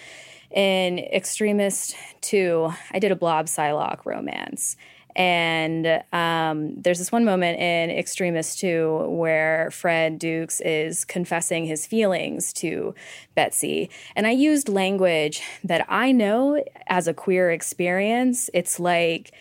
[0.51, 4.77] in X-Tremist 2, I did a Blob Psylocke romance.
[5.17, 11.87] And um, there's this one moment in X-Tremist 2 where Fred Dukes is confessing his
[11.87, 12.95] feelings to
[13.35, 13.91] Betsy.
[14.17, 18.51] And I used language that I know as a queer experience.
[18.53, 19.33] It's like,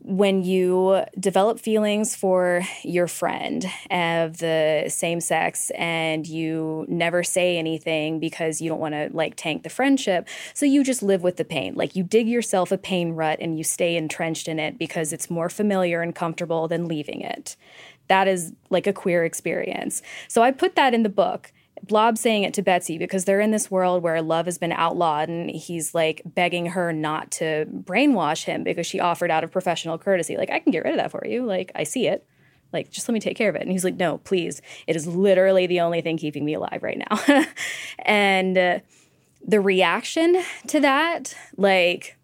[0.00, 7.56] when you develop feelings for your friend of the same sex and you never say
[7.56, 11.36] anything because you don't want to like tank the friendship so you just live with
[11.36, 11.74] the pain.
[11.74, 15.30] Like you dig yourself a pain rut and you stay entrenched in it because it's
[15.30, 17.56] more familiar and comfortable than leaving it.
[18.08, 20.02] That is like a queer experience.
[20.28, 23.50] So i put that in the book Blob saying it to Betsy because they're in
[23.50, 28.44] this world where love has been outlawed and he's like begging her not to brainwash
[28.44, 30.36] him because she offered out of professional courtesy.
[30.36, 31.44] Like, I can get rid of that for you.
[31.44, 32.26] Like, I see it.
[32.72, 33.62] Like, just let me take care of it.
[33.62, 34.62] And he's like, no, please.
[34.86, 37.44] It is literally the only thing keeping me alive right now.
[37.98, 38.78] and uh,
[39.46, 42.16] the reaction to that, like,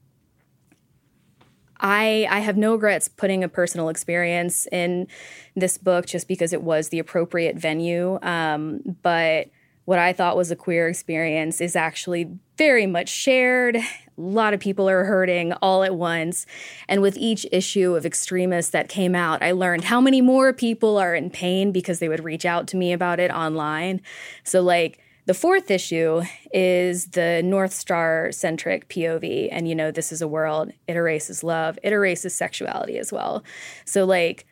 [1.81, 5.07] I I have no regrets putting a personal experience in
[5.55, 8.19] this book just because it was the appropriate venue.
[8.23, 9.49] Um, but
[9.89, 13.77] what I thought was a queer experience is actually very much shared.
[13.77, 13.83] A
[14.19, 16.45] lot of people are hurting all at once.
[16.89, 20.99] And with each issue of X-Tremist that came out, I learned how many more people
[20.99, 24.03] are in pain because they would reach out to me about it online.
[24.45, 26.23] So, like, the fourth issue
[26.55, 29.51] is the Northstar centric POV.
[29.53, 33.45] And, you know, this is a world, it erases love, it erases sexuality as well.
[33.85, 34.47] So, like,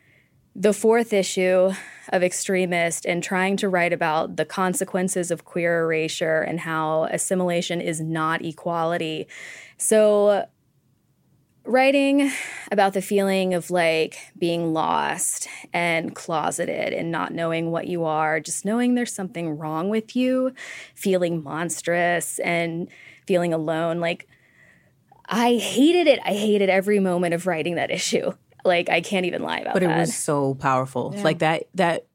[0.55, 1.71] the fourth issue
[2.09, 7.81] of X-Tremist and trying to write about the consequences of queer erasure and how assimilation
[7.81, 9.27] is not equality.
[9.77, 10.45] So,
[11.67, 12.31] writing
[12.71, 18.39] about the feeling of like being lost and closeted and not knowing what you are,
[18.39, 20.53] just knowing there's something wrong with you,
[20.95, 22.87] feeling monstrous and
[23.25, 23.99] feeling alone.
[23.99, 24.27] Like,
[25.25, 26.19] I hated it.
[26.25, 28.31] I hated every moment of writing that issue.
[28.63, 29.73] Like, I can't even lie about it.
[29.73, 29.99] but it that.
[29.99, 31.13] was so powerful.
[31.23, 32.05] Like that that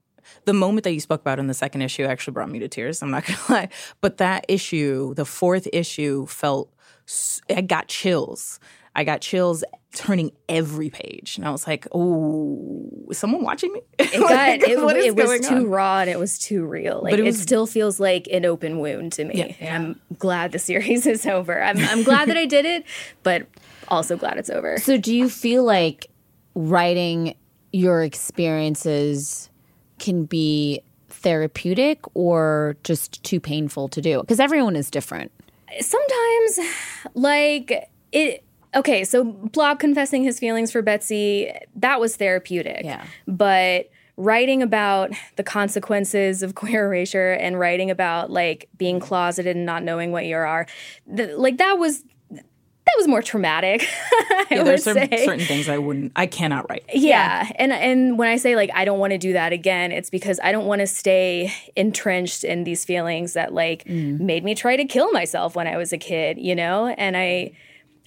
[0.44, 3.02] the moment that you spoke about in the second issue actually brought me to tears.
[3.02, 3.68] I'm not gonna lie,
[4.00, 6.72] but that issue, the fourth issue, felt
[7.50, 8.60] I got chills.
[8.94, 13.82] I got chills turning every page, and I was like, "Oh, is someone watching me?"
[13.98, 15.66] it got Like, it, what is it was going too on?
[15.68, 17.00] raw and it was too real.
[17.02, 19.56] Like But it, it still feels like an open wound to me.
[19.60, 21.62] And I'm glad the series is over.
[21.62, 22.84] I'm I'm glad that I did it,
[23.22, 23.46] but
[23.88, 24.78] also glad it's over.
[24.78, 26.10] So, do you feel like
[26.54, 27.34] writing
[27.72, 29.48] your experiences
[29.98, 34.20] can be therapeutic or just too painful to do?
[34.20, 35.30] Because everyone is different.
[35.80, 36.60] Sometimes
[37.14, 42.84] like it okay, so Blob confessing his feelings for Betsy, that was therapeutic.
[42.84, 43.04] Yeah.
[43.26, 49.66] But writing about the consequences of queer erasure and writing about like being closeted and
[49.66, 50.66] not knowing what you are,
[51.14, 52.04] th- like that was
[52.84, 53.86] that was more traumatic.
[54.50, 56.84] Yeah, there's certain, certain things I wouldn't, I cannot write.
[56.92, 57.50] Yeah.
[57.54, 60.38] And and when I say like I don't want to do that again, it's because
[60.42, 64.20] I don't want to stay entrenched in these feelings that like mm.
[64.20, 66.88] made me try to kill myself when I was a kid, you know?
[66.88, 67.52] And I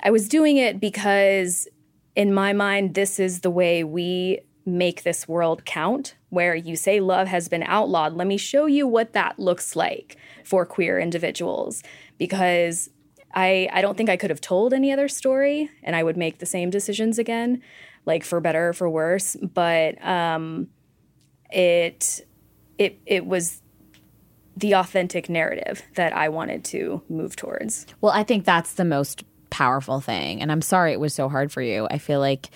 [0.06, 1.68] I was doing it because
[2.16, 7.00] in my mind this is the way we make this world count where you say
[7.00, 8.14] love has been outlawed.
[8.14, 11.82] Let me show you what that looks like for queer individuals
[12.20, 12.90] because
[13.34, 16.38] I, I don't think I could have told any other story and I would make
[16.38, 17.64] the same decisions again,
[18.06, 19.36] like for better or for worse.
[19.36, 20.68] But um,
[21.50, 22.28] it
[22.78, 23.62] it it was
[24.56, 27.88] the authentic narrative that I wanted to move towards.
[28.02, 29.24] Well, I think that's the most
[29.60, 30.42] powerful thing.
[30.42, 31.88] And I'm sorry it was so hard for you.
[31.90, 32.50] I feel like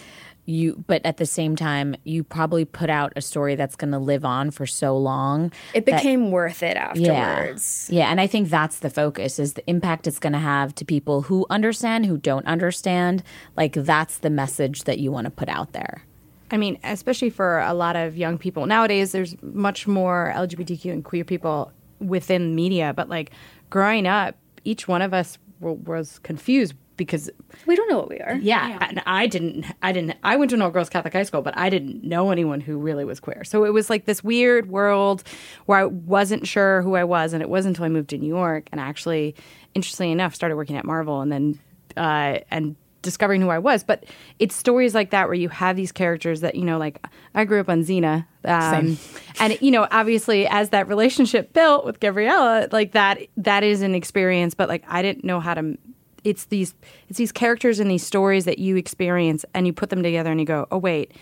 [0.45, 3.99] you, but at the same time, you probably put out a story that's going to
[3.99, 5.51] live on for so long.
[5.73, 7.13] It became worth it Yeah.
[7.13, 7.88] afterwards.
[7.91, 8.09] Yeah.
[8.12, 11.21] And I think that's the focus is the impact it's going to have to people
[11.21, 13.23] who understand, who don't understand.
[13.55, 16.03] Like, that's the message that you want to put out there.
[16.51, 21.03] I mean, especially for a lot of young people nowadays, there's much more LGBTQ and
[21.05, 22.91] queer people within media.
[22.93, 23.31] But like
[23.69, 24.35] growing up,
[24.65, 27.31] each one of us w- was confused because
[27.65, 28.35] We don't know what we are.
[28.35, 31.41] yeah, and I didn't, I didn't, I went to an all girls Catholic high school,
[31.41, 33.43] but I didn't know anyone who really was queer.
[33.43, 35.23] So it was like this weird world
[35.65, 38.27] where I wasn't sure who I was, and it wasn't until I moved to New
[38.27, 39.33] York and actually,
[39.73, 41.59] interestingly enough, started working at Marvel, and then
[41.97, 43.83] uh, and discovering who I was.
[43.83, 44.05] But
[44.39, 47.59] it's stories like that where you have these characters that you know, like I grew
[47.59, 48.97] up on Xena, um,
[49.39, 53.95] and you know, obviously, as that relationship built with Gabriella, like that, that is an
[53.95, 54.53] experience.
[54.53, 55.77] But like I didn't know how to
[56.23, 56.73] it's these
[57.08, 60.39] it's these characters and these stories that you experience and you put them together and
[60.39, 61.13] you go oh wait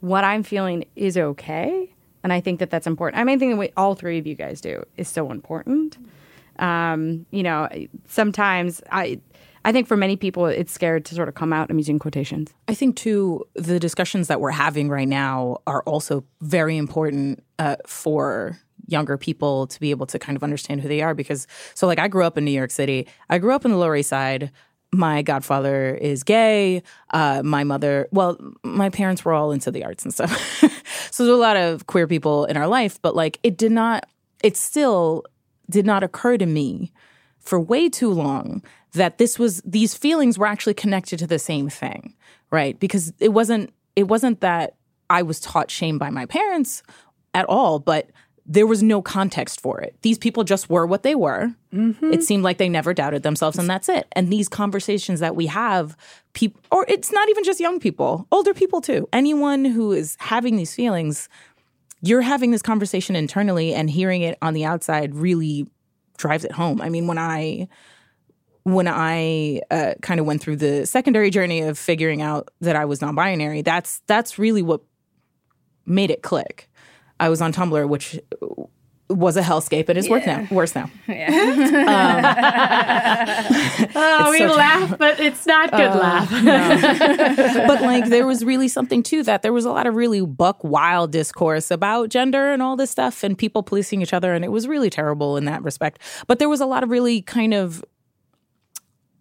[0.00, 1.92] what i'm feeling is okay.
[2.22, 3.20] And i think that that's important.
[3.20, 5.98] I mean i think the way all three of you guys do is so important.
[6.58, 7.68] Um, you know
[8.06, 9.20] sometimes i
[9.66, 12.54] i think for many people it's scared to sort of come out i'm using quotations.
[12.68, 17.76] I think too the discussions that we're having right now are also very important uh,
[17.86, 21.86] for younger people to be able to kind of understand who they are because so
[21.86, 23.06] like I grew up in New York City.
[23.28, 24.50] I grew up in the Lower East Side.
[24.92, 26.82] my godfather is gay.
[27.10, 30.30] Uh, my mother, well, my parents were all into the arts and stuff.
[31.10, 34.08] so there's a lot of queer people in our life, but like it did not,
[34.42, 35.24] it still
[35.68, 36.92] did not occur to me
[37.40, 41.68] for way too long that this was, these feelings were actually connected to the same
[41.68, 42.14] thing,
[42.50, 42.78] right?
[42.78, 44.76] Because it wasn't, it wasn't that
[45.10, 46.82] I was taught shame by my parents
[47.34, 48.10] at all, but
[48.48, 49.96] there was no context for it.
[50.02, 51.52] These people just were what they were.
[52.12, 54.06] It seemed like they never doubted themselves, and that's it.
[54.12, 55.96] And these conversations that we have,
[56.32, 59.08] people, or it's not even just young people, older people too.
[59.12, 61.28] Anyone who is having these feelings,
[62.02, 65.66] you're having this conversation internally, and hearing it on the outside really
[66.16, 66.80] drives it home.
[66.80, 67.68] I mean, when I
[68.62, 72.84] when I uh, kind of went through the secondary journey of figuring out that I
[72.84, 74.82] was non-binary, that's that's really what
[75.84, 76.68] made it click.
[77.18, 78.18] I was on Tumblr, which
[79.08, 80.46] was a hellscape and is worse now.
[80.50, 80.84] Worse now.
[80.84, 80.90] Um,
[83.94, 86.30] oh, we laugh, but it's not good uh, laugh.
[87.68, 89.42] but like there was really something to that.
[89.42, 93.22] There was a lot of really buck wild discourse about gender and all this stuff
[93.22, 96.00] and people policing each other and it was really terrible in that respect.
[96.26, 97.84] But there was a lot of really kind of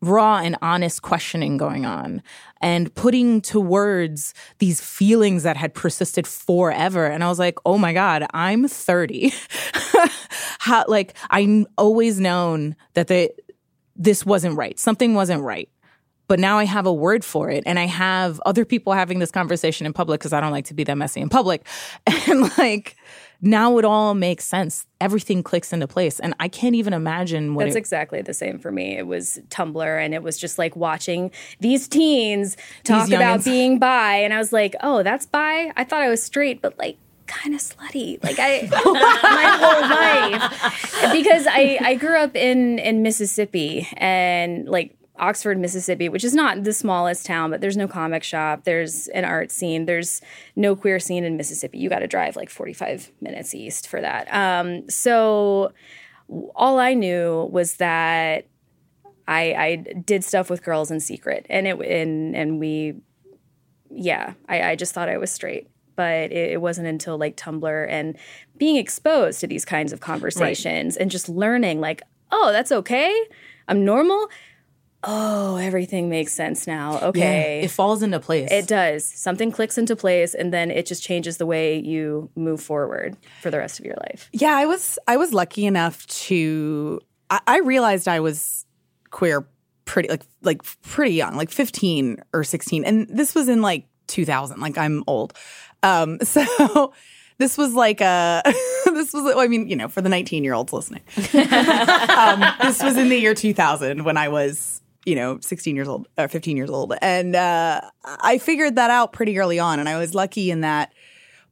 [0.08, 2.22] raw and honest questioning going on
[2.62, 7.06] and putting to words these feelings that had persisted forever.
[7.06, 9.34] And i was like oh my god i'm 30
[10.60, 13.32] how like i always known that the
[13.96, 14.78] this wasn't right.
[14.78, 15.70] Something wasn't right.
[16.28, 17.64] But now I have a word for it.
[17.66, 20.74] And I have other people having this conversation in public because I don't like to
[20.74, 21.66] be that messy in public.
[22.28, 22.96] And like
[23.46, 24.88] now it all makes sense.
[25.00, 26.20] Everything clicks into place.
[26.20, 28.98] And I can't even imagine what That's it, exactly the same for me.
[28.98, 34.16] It was Tumblr, and it was just like watching these teens talk about being bi,
[34.16, 37.54] and I was like, "Oh, that's bi." I thought I was straight, but like kind
[37.54, 38.22] of slutty.
[38.24, 44.96] Like I, my whole life, because I I grew up in in Mississippi, and like.
[45.18, 48.64] Oxford, Mississippi, which is not the smallest town, but there's no comic shop.
[48.64, 49.86] There's an art scene.
[49.86, 50.22] There's
[50.56, 51.78] no queer scene in Mississippi.
[51.78, 54.34] You got to drive like 45 minutes east for that.
[54.34, 55.72] Um, so
[56.56, 58.48] all I knew was that
[59.28, 62.96] I, I did stuff with girls in secret, and it and and we,
[63.90, 67.88] yeah, I, I just thought I was straight, but it, it wasn't until like Tumblr
[67.90, 68.18] and
[68.58, 73.14] being exposed to these kinds of conversations and just learning like, oh, that's okay,
[73.68, 74.30] I'm normal.
[75.08, 77.00] Oh, everything makes sense now.
[77.00, 78.52] Okay, it falls into place.
[78.52, 79.06] it does.
[79.06, 83.52] Something clicks into place, and then it just changes the way you move forward for
[83.52, 84.30] the rest of your life.
[84.34, 88.66] Yeah, I was I was lucky enough to I, I realized I was
[89.12, 89.48] queer
[89.86, 92.84] pretty like like pretty young, like 15 or 16.
[92.84, 94.60] And this was in like 2000.
[94.60, 95.34] Like I'm old.
[95.84, 96.94] Um so
[97.38, 98.42] this was like a
[98.86, 101.02] this was I mean, you know, for the 19-year-olds listening.
[101.18, 106.08] um, this was in the year 2000 when I was you know 16 years old
[106.18, 106.94] or 15 years old.
[107.02, 110.94] And uh, i figured that out pretty early on and i was lucky in that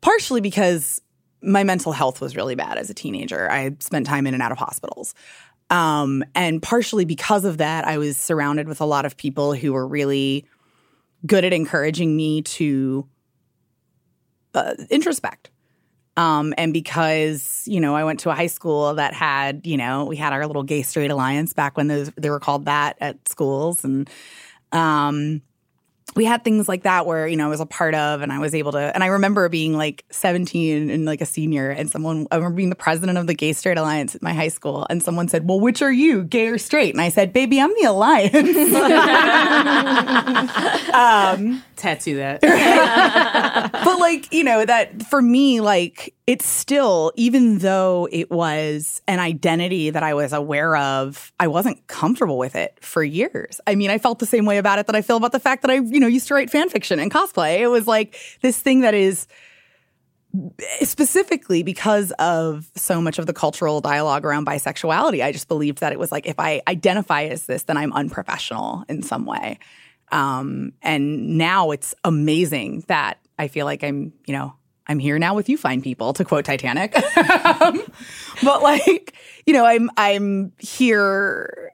[0.01, 1.01] partially because
[1.41, 3.51] my mental health was really bad as a teenager.
[3.51, 5.13] I spent time in and out of hospitals.
[5.69, 9.73] Um, and partially because of that i was surrounded with a lot of people who
[9.73, 10.45] were really
[11.25, 13.07] good at encouraging me to
[14.53, 15.49] uh, introspect
[16.15, 20.05] um, and because you know I went to a high school that had you know
[20.05, 23.27] we had our little gay straight alliance back when those they were called that at
[23.27, 23.83] schools.
[23.83, 24.09] And
[24.71, 25.41] um,
[26.15, 28.37] we had things like that where you know I was a part of and I
[28.37, 32.27] was able to and I remember being like 17 and like a senior and someone
[32.29, 35.01] I remember being the president of the gay straight alliance at my high school and
[35.01, 36.93] someone said well which are you gay or straight?
[36.93, 38.33] And I said baby I'm the alliance
[41.75, 42.41] tattoo that.
[43.83, 49.19] but like you know that for me like it's still even though it was an
[49.19, 53.59] identity that i was aware of i wasn't comfortable with it for years.
[53.67, 55.61] I mean i felt the same way about it that i feel about the fact
[55.63, 57.59] that i you know used to write fan fiction and cosplay.
[57.59, 59.27] It was like this thing that is
[60.81, 65.93] specifically because of so much of the cultural dialogue around bisexuality i just believed that
[65.93, 69.59] it was like if i identify as this then i'm unprofessional in some way
[70.13, 74.53] um, and now it's amazing that I feel like I'm, you know,
[74.85, 76.95] I'm here now with you fine people to quote Titanic.
[77.61, 77.81] Um,
[78.43, 79.13] but like,
[79.45, 81.71] you know, I'm I'm here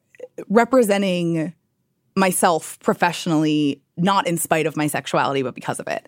[0.48, 1.54] representing
[2.16, 6.08] myself professionally not in spite of my sexuality but because of it.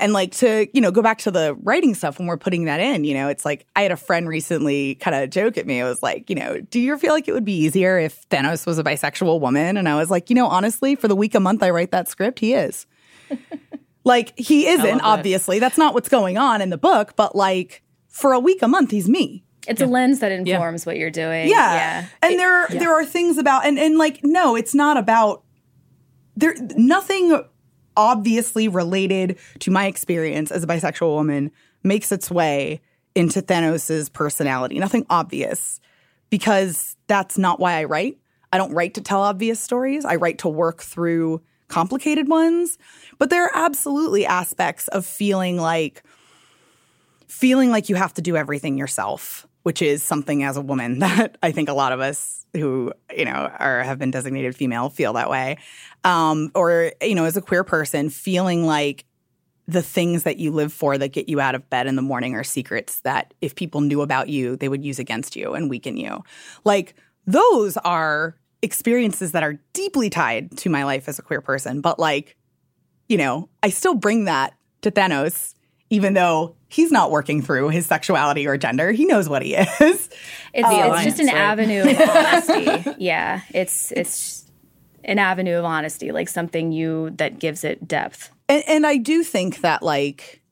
[0.00, 2.80] And like to, you know, go back to the writing stuff when we're putting that
[2.80, 5.78] in, you know, it's like I had a friend recently kind of joke at me.
[5.78, 8.66] It was like, you know, do you feel like it would be easier if Thanos
[8.66, 9.76] was a bisexual woman?
[9.76, 12.08] And I was like, you know, honestly, for the week a month I write that
[12.08, 12.86] script, he is.
[14.04, 15.04] like he isn't, that.
[15.04, 15.58] obviously.
[15.58, 18.90] That's not what's going on in the book, but like for a week a month,
[18.90, 19.44] he's me.
[19.68, 21.48] It's a lens that informs what you're doing.
[21.48, 21.74] Yeah.
[21.74, 22.06] yeah.
[22.22, 25.44] And there there are things about and and like no, it's not about
[26.36, 27.44] there nothing
[28.00, 31.50] obviously related to my experience as a bisexual woman
[31.82, 32.80] makes its way
[33.14, 34.78] into Thanos's personality.
[34.78, 35.80] Nothing obvious
[36.30, 38.16] because that's not why I write.
[38.54, 40.06] I don't write to tell obvious stories.
[40.06, 42.78] I write to work through complicated ones.
[43.18, 46.02] But there are absolutely aspects of feeling like
[47.28, 51.38] feeling like you have to do everything yourself, which is something as a woman that
[51.42, 55.12] I think a lot of us who you know are have been designated female feel
[55.14, 55.58] that way,
[56.04, 59.04] um, or you know as a queer person feeling like
[59.68, 62.34] the things that you live for that get you out of bed in the morning
[62.34, 65.96] are secrets that if people knew about you they would use against you and weaken
[65.96, 66.22] you.
[66.64, 66.94] Like
[67.26, 71.80] those are experiences that are deeply tied to my life as a queer person.
[71.80, 72.36] But like
[73.10, 75.54] you know i still bring that to thanos
[75.90, 79.68] even though he's not working through his sexuality or gender he knows what he is
[79.80, 80.08] It's, um,
[80.54, 81.36] it's alliance, just an right?
[81.36, 82.94] avenue of honesty.
[82.98, 84.46] yeah, it's it's
[85.04, 88.30] an avenue of honesty, like something you that gives it depth.
[88.50, 90.42] And, and I do think that like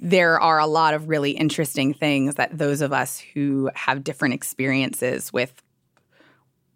[0.00, 4.34] there are a lot of really interesting things that those of us who have different
[4.34, 5.62] experiences with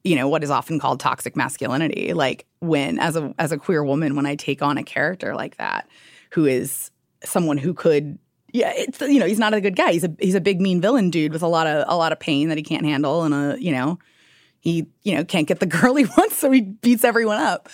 [0.04, 3.82] you know what is often called toxic masculinity like when as a as a queer
[3.82, 5.88] woman when I take on a character like that
[6.30, 6.90] who is
[7.24, 8.18] someone who could
[8.52, 10.80] yeah it's you know he's not a good guy he's a he's a big mean
[10.80, 13.34] villain dude with a lot of a lot of pain that he can't handle and
[13.34, 13.98] a you know
[14.60, 17.68] he you know can't get the girl he wants so he beats everyone up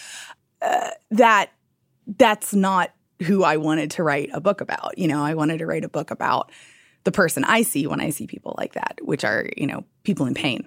[0.63, 1.51] uh, that
[2.19, 2.91] that's not
[3.23, 4.97] who I wanted to write a book about.
[4.99, 6.51] You know, I wanted to write a book about
[7.05, 10.27] the person I see when I see people like that, which are, you know, people
[10.27, 10.67] in pain.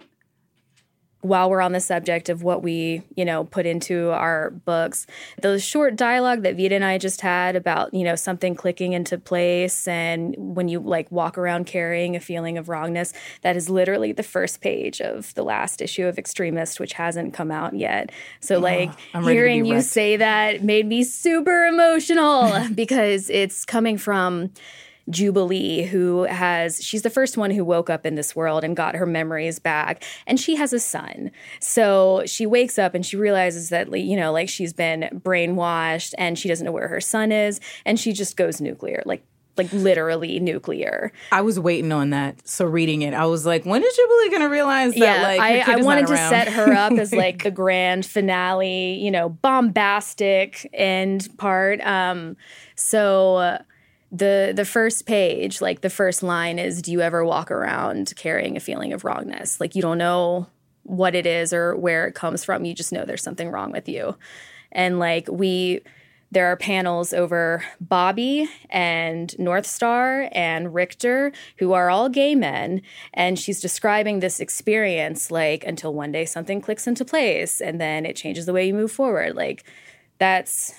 [1.24, 5.08] While we're on the subject of what we, you know, put into our books,
[5.42, 9.18] the short dialogue that Vita and I just had about, you know, something clicking into
[9.18, 14.12] place and when you like walk around carrying a feeling of wrongness, that is literally
[14.12, 18.12] the first page of the last issue of X-Tremist, which hasn't come out yet.
[18.40, 24.52] So like to hearing you say that made me super emotional because it's coming from
[25.10, 28.96] Jubilee, who has, she's the first one who woke up in this world and got
[28.96, 30.04] her memories back.
[30.26, 31.32] And she has a son.
[31.60, 36.40] So she wakes up and she realizes that, you know, like she's been brainwashed and
[36.40, 37.60] she doesn't know where her son is.
[37.86, 39.26] And she just goes nuclear, like,
[39.58, 41.12] like literally nuclear.
[41.32, 42.48] I was waiting on that.
[42.48, 45.00] So reading it, I was like, when is Jubilee going to realize that?
[45.00, 49.12] yeah, like, I, I wanted to set her up as like the grand finale, you
[49.12, 51.82] know, bombastic end part.
[51.82, 52.36] Um,
[52.76, 53.60] so
[54.14, 58.56] the the first page, like the first line is, "Do you ever walk around carrying
[58.56, 59.60] a feeling of wrongness?
[59.60, 60.48] Like you don't know
[60.84, 62.64] what it is or where it comes from.
[62.64, 64.16] You just know there's something wrong with you."
[64.72, 65.82] And like we
[66.34, 72.82] there are panels over Bobby and Northstar and Rictor, who are all gay men.
[73.14, 78.06] And she's describing this experience like until one day something clicks into place and then
[78.06, 79.36] it changes the way you move forward.
[79.36, 79.64] Like
[80.18, 80.74] that's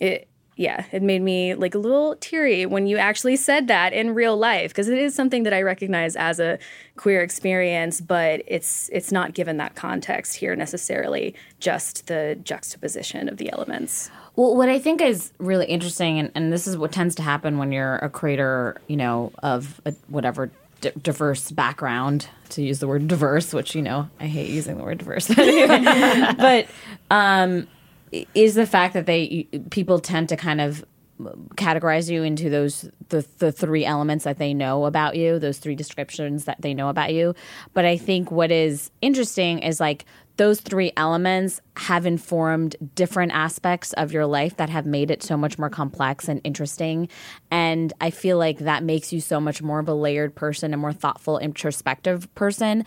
[0.00, 0.28] it.
[0.56, 4.38] Yeah, it made me like a little teary when you actually said that in real
[4.38, 6.58] life because it is something that I recognize as a
[6.96, 13.36] queer experience, but it's it's not given that context here necessarily, just the juxtaposition of
[13.36, 14.10] the elements.
[14.34, 17.58] Well, what I think is really interesting, and, and this is what tends to happen
[17.58, 20.50] when you're a creator, you know, of a, whatever
[20.82, 24.84] d- diverse background, to use the word diverse, which, you know, I hate using the
[24.84, 25.28] word diverse.
[26.36, 26.66] But
[27.10, 27.66] um,
[28.34, 30.84] is the fact that they people tend to kind of
[31.56, 35.74] categorize you into those the the three elements that they know about you, those three
[35.74, 37.34] descriptions that they know about you.
[37.72, 40.04] But I think what is interesting is like
[40.36, 45.36] those three elements have informed different aspects of your life that have made it so
[45.36, 47.08] much more complex and interesting.
[47.50, 50.76] And I feel like that makes you so much more of a layered person, a
[50.76, 52.84] more thoughtful, introspective person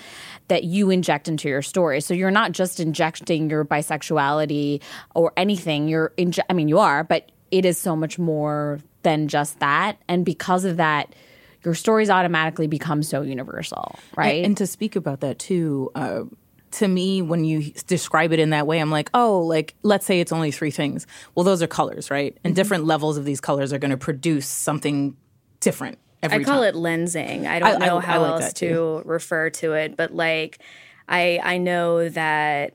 [0.48, 2.02] that you inject into your story.
[2.02, 4.82] So you're not just injecting your bisexuality
[5.16, 5.88] or anything.
[5.88, 9.98] You're, inje- I mean, you are, but it is so much more than just that.
[10.08, 11.16] And because of that,
[11.64, 14.38] your stories automatically become so universal, right?
[14.38, 16.24] And, and to speak about that too, uh,
[16.72, 20.20] to me, when you describe it in that way, I'm like, oh, like let's say
[20.20, 21.08] it's only three things.
[21.36, 22.38] Well, those are colors, right?
[22.44, 25.16] And different levels of these colors are going to produce something
[25.60, 25.98] different.
[26.22, 26.76] Every I call time.
[26.76, 27.48] it lensing.
[27.48, 30.60] I don't I- I- know I how like else to refer to it, but like
[31.08, 32.74] I I know that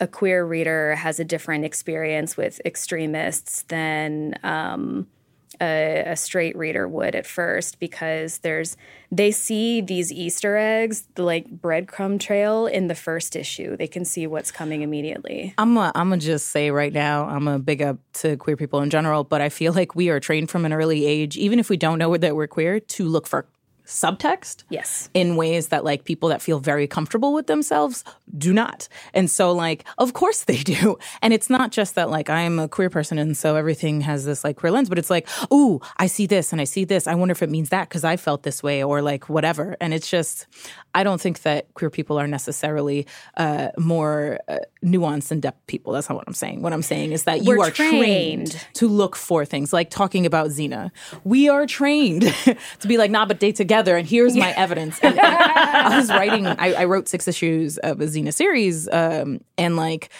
[0.00, 5.06] a queer reader has a different experience with X-Tremists than um,
[5.60, 8.76] a, a straight reader would at first because there's
[9.10, 13.76] they see these Easter eggs, the like breadcrumb trail in the first issue.
[13.76, 15.54] They can see what's coming immediately.
[15.58, 18.80] I'm a, I'm gonna just say right now, I'm a big up to queer people
[18.80, 21.68] in general, but I feel like we are trained from an early age, even if
[21.68, 23.46] we don't know that we're queer, to look for
[23.86, 25.10] subtext Yes.
[25.14, 28.02] in ways that like people that feel very comfortable with themselves
[28.36, 28.88] do not.
[29.12, 30.98] And so like of course they do.
[31.22, 34.44] And it's not just that like I'm a queer person and so everything has this
[34.44, 37.06] like queer lens, but it's like, "Ooh, I see this and I see this.
[37.06, 39.92] I wonder if it means that cuz I felt this way or like whatever." And
[39.92, 40.46] it's just
[40.94, 43.06] I don't think that queer people are necessarily
[43.36, 45.92] uh, more uh, nuanced and depth people.
[45.92, 46.62] That's not what I'm saying.
[46.62, 48.52] What I'm saying is that you We're are trained.
[48.52, 48.66] trained.
[48.74, 50.92] to look for things like talking about Xena.
[51.24, 52.22] We are trained
[52.80, 54.98] to be like, nah, but date together, and here's my evidence.
[55.02, 59.40] And, and I was writing, I, I wrote six issues of a Xena series, um,
[59.58, 60.10] and like.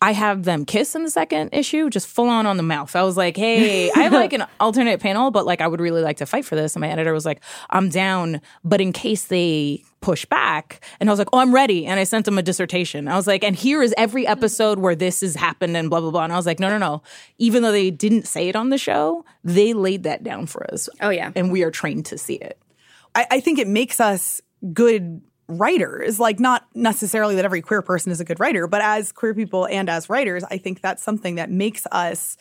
[0.00, 2.94] I have them kiss in the second issue, just full on on the mouth.
[2.94, 6.02] I was like, hey, I have like an alternate panel, but like I would really
[6.02, 6.76] like to fight for this.
[6.76, 10.84] And my editor was like, I'm down, but in case they push back.
[11.00, 11.84] And I was like, oh, I'm ready.
[11.84, 13.08] And I sent them a dissertation.
[13.08, 16.12] I was like, and here is every episode where this has happened and blah, blah,
[16.12, 16.22] blah.
[16.22, 17.02] And I was like, no, no, no.
[17.38, 20.88] Even though they didn't say it on the show, they laid that down for us.
[21.00, 21.32] Oh, yeah.
[21.34, 22.56] And we are trained to see it.
[23.14, 24.40] I, I think it makes us
[24.72, 26.20] good writers.
[26.20, 29.66] Like, not necessarily that every queer person is a good writer, but as queer people
[29.66, 32.36] and as writers, I think that's something that makes us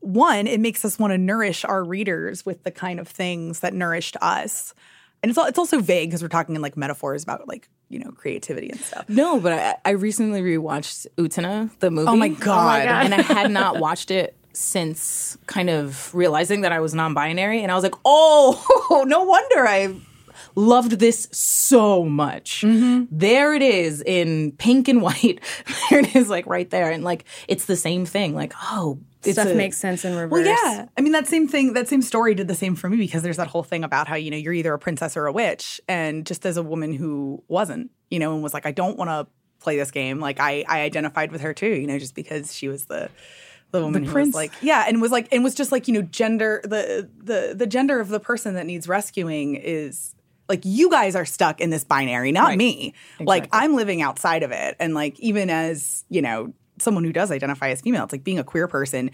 [0.00, 3.74] one, it makes us want to nourish our readers with the kind of things that
[3.74, 4.74] nourished us.
[5.22, 8.12] And it's, it's also vague because we're talking in like metaphors about like, you know,
[8.12, 9.08] creativity and stuff.
[9.08, 12.08] No, but I, I recently rewatched Utena, the movie.
[12.08, 12.86] Oh my oh God.
[12.86, 17.70] And I had not watched it since kind of realizing that I was non-binary, and
[17.70, 19.94] I was like, oh, no wonder I
[20.54, 22.62] loved this so much.
[22.62, 23.04] Mm-hmm.
[23.10, 25.40] There it is in pink and white.
[25.90, 28.34] there it is, like right there, and like it's the same thing.
[28.34, 30.30] Like, oh, Stuff a- makes sense in reverse.
[30.30, 30.86] Well, yeah.
[30.96, 33.36] I mean, that same thing, that same story did the same for me because there's
[33.36, 35.80] that whole thing about how, you know, you're either a princess or a witch.
[35.88, 39.10] And just as a woman who wasn't, you know, and was like, I don't want
[39.10, 39.26] to
[39.60, 42.68] play this game, like I, I identified with her too, you know, just because she
[42.68, 43.10] was the,
[43.70, 44.28] the woman who prince.
[44.28, 47.54] was like, yeah, and was like, and was just like, you know, gender, the, the,
[47.56, 50.14] the gender of the person that needs rescuing is
[50.48, 52.94] like, you guys are stuck in this binary, not me.
[53.20, 54.76] Like, I'm living outside of it.
[54.78, 58.38] And like, even as, you know, someone who does identify as female, it's like being
[58.38, 59.10] a queer person,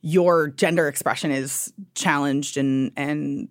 [0.00, 3.48] your gender expression is challenged and and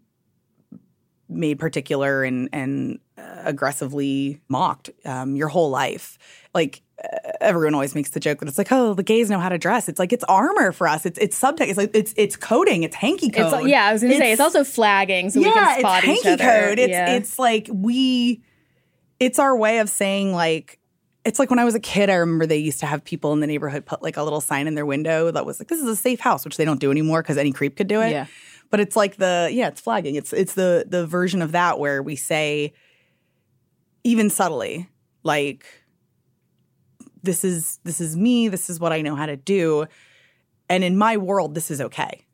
[1.30, 6.18] made particular and and uh, aggressively mocked um, your whole life.
[6.54, 6.82] Like
[7.42, 9.90] everyone always makes the joke that it's like, oh, the gays know how to dress.
[9.90, 11.06] It's like it's armor for us.
[11.06, 11.70] It's it's subtext.
[11.70, 12.84] It's like it's it's coding.
[12.84, 13.62] It's hanky code.
[13.62, 16.24] It's, yeah, I was going to say it's also flagging so we can spot it's
[16.24, 16.80] hanky code.
[16.80, 17.14] It's yeah.
[17.14, 18.42] it's like we
[19.20, 20.80] it's our way of saying like
[21.28, 23.42] it's like when I was a kid, I remember they used to have people in
[23.42, 25.88] the neighborhood put like a little sign in their window that was like, "This is
[25.88, 28.12] a safe house," which they don't do anymore because any creep could do it.
[28.12, 28.28] Yeah.
[28.70, 30.16] But it's like the yeah, it's flagging.
[30.16, 32.74] It's it's the the version of that where we say,
[34.06, 34.90] even subtly,
[35.24, 35.66] like,
[37.28, 38.48] "This is this is me.
[38.48, 39.86] This is what I know how to do,"
[40.68, 42.26] and in my world, this is okay.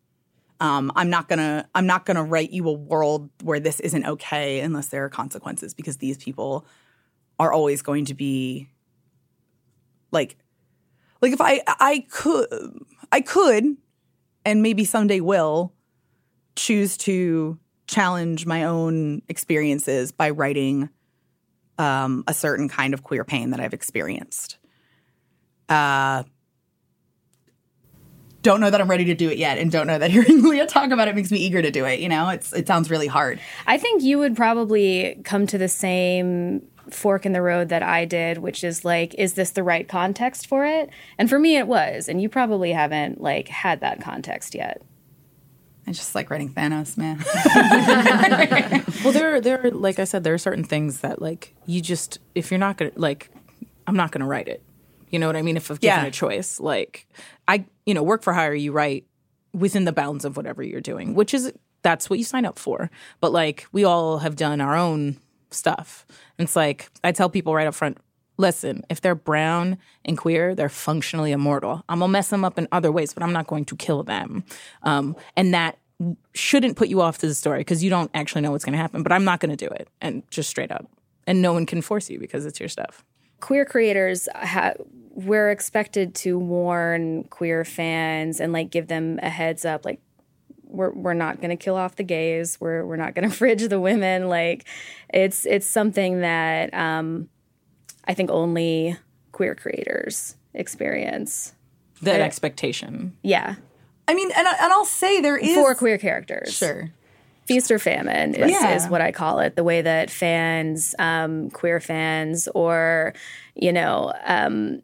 [0.62, 4.62] Um, I'm not gonna I'm not gonna write you a world where this isn't okay
[4.62, 6.66] unless there are consequences because these people
[7.40, 8.70] are always going to be
[10.12, 10.38] like
[11.22, 12.48] like if I I could
[13.12, 13.76] I could
[14.46, 15.74] and maybe someday will
[16.56, 20.90] choose to challenge my own experiences by writing
[21.78, 24.58] um, a certain kind of queer pain that I've experienced.
[25.70, 26.24] Uh,
[28.42, 30.68] don't know that I'm ready to do it yet, and don't know that hearing Leah
[30.68, 32.00] talk about it makes me eager to do it.
[32.00, 33.40] You know, it's it sounds really hard.
[33.66, 38.06] I think you would probably come to the same fork in the road that I
[38.06, 40.90] did, which is like, is this the right context for it?
[41.18, 42.10] And for me, it was.
[42.10, 44.82] And you probably haven't like had that context yet.
[45.86, 47.24] I just like writing Thanos, man.
[49.04, 52.52] Well, there, there, like I said, there are certain things that, like, you just, if
[52.52, 53.30] you're not gonna, like,
[53.86, 54.64] I'm not gonna write it.
[55.14, 55.56] You know what I mean?
[55.58, 56.08] If I've given Yeah.
[56.08, 57.08] a choice, like,
[57.48, 59.06] I, you know, work for hire, you write
[59.54, 61.54] within the bounds of whatever you're doing, which is
[61.84, 62.90] that's what you sign up for.
[63.22, 65.18] But like, we all have done our own
[65.52, 66.06] stuff.
[66.40, 68.00] And it's like I tell people right up front.
[68.38, 71.84] Listen, if they're brown and queer, they're functionally immortal.
[71.88, 74.44] I'm gonna mess them up in other ways, but I'm not going to kill them.
[74.82, 75.78] Um, and that
[76.34, 78.80] shouldn't put you off to the story because you don't actually know what's going to
[78.80, 79.04] happen.
[79.04, 80.88] But I'm not going to do it, and just straight up,
[81.28, 83.06] and no one can force you because it's your stuff.
[83.40, 84.74] queer creators ha-
[85.16, 90.00] we're expected to warn queer fans and like give them a heads up like
[90.66, 93.68] we're we're not going to kill off the gays we're we're not going to fridge
[93.70, 94.66] the women like
[95.14, 97.30] it's it's something that um
[98.08, 98.98] i think only
[99.32, 101.54] queer creators experience
[102.02, 103.16] That expectation.
[103.22, 103.56] yeah
[104.06, 106.92] I mean, and, I- and I'll say there is for queer characters sure.
[107.46, 108.76] feast or famine is, Yeah.
[108.76, 109.56] is what I call it.
[109.56, 113.14] The way that fans, um, queer fans, or
[113.56, 114.82] you know, um,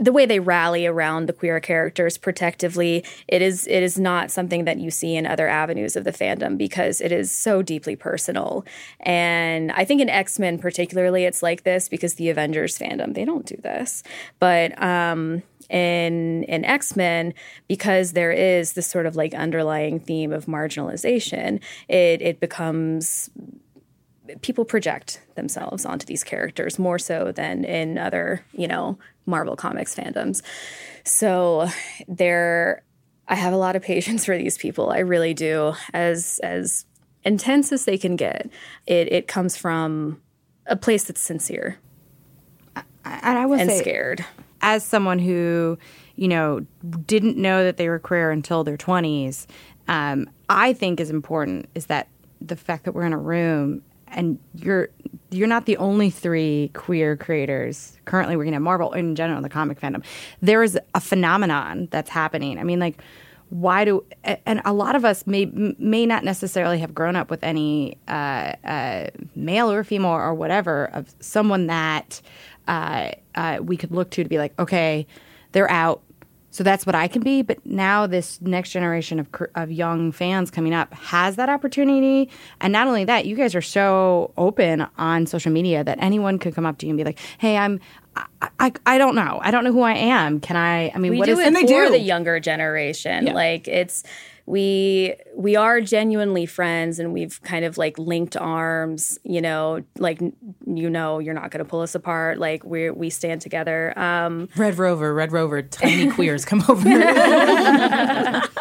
[0.00, 4.64] the way they rally around the queer characters protectively it is it is not something
[4.64, 8.64] that you see in other avenues of the fandom because it is so deeply personal.
[9.00, 13.46] And i think in x-men particularly it's like this because the avengers fandom they don't
[13.46, 14.02] do this.
[14.38, 17.34] But um in in X-Men
[17.66, 23.30] because there is this sort of like underlying theme of marginalization it it becomes
[24.42, 29.94] people project themselves onto these characters more so than in other, you know, Marvel Comics
[29.94, 30.42] fandoms.
[31.04, 31.68] So
[32.08, 32.82] there
[33.28, 34.90] I have a lot of patience for these people.
[34.90, 35.74] I really do.
[35.92, 36.86] As as
[37.24, 38.48] intense as they can get,
[38.86, 40.20] it it comes from
[40.66, 41.78] a place that's sincere
[43.04, 44.24] And I was and say, scared.
[44.60, 45.78] as someone who,
[46.16, 46.66] you know,
[47.06, 49.46] didn't know that they were queer until their 20s,
[49.88, 52.08] um, I think is important is that
[52.40, 54.88] the fact that we're in a room and you're
[55.30, 59.80] you're not the only three queer creators currently working at Marvel in general the comic
[59.80, 60.04] fandom.
[60.40, 62.58] There is a phenomenon that's happening.
[62.58, 63.00] I mean, like,
[63.48, 64.04] why do
[64.44, 65.46] and a lot of us may
[65.78, 70.86] may not necessarily have grown up with any uh, uh, male or female or whatever
[70.92, 72.20] of someone that
[72.66, 75.06] uh, uh, we could look to to be like, okay,
[75.52, 76.02] they're out.
[76.56, 77.42] So that's what I can be.
[77.42, 82.30] But now this next generation of of young fans coming up has that opportunity.
[82.62, 86.54] And not only that, you guys are so open on social media that anyone could
[86.54, 87.78] come up to you and be like, "Hey, I'm."
[88.40, 89.40] I, I, I don't know.
[89.42, 90.40] I don't know who I am.
[90.40, 90.90] Can I?
[90.94, 91.90] I mean, we what do is it they for do.
[91.90, 93.26] the younger generation.
[93.26, 93.34] Yeah.
[93.34, 94.04] Like it's
[94.46, 100.20] we we are genuinely friends and we've kind of like linked arms you know like
[100.20, 104.48] you know you're not going to pull us apart like we we stand together um
[104.56, 106.88] Red Rover, Red Rover, tiny queers come over.
[106.88, 108.42] Here.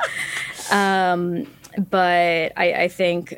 [1.77, 3.37] But I, I think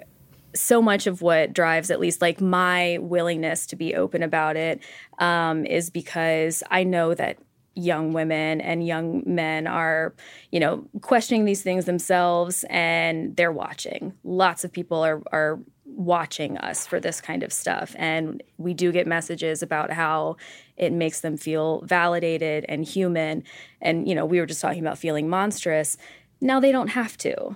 [0.53, 4.81] so much of what drives at least like my willingness to be open about it
[5.19, 7.37] um, is because I know that
[7.77, 10.13] young women and young men are
[10.51, 16.57] you know questioning these things themselves and they're watching lots of people are are watching
[16.57, 20.35] us for this kind of stuff and we do get messages about how
[20.75, 23.43] it makes them feel validated and human
[23.81, 25.97] and you know we were just talking about feeling monstrous
[26.41, 27.55] now they don't have to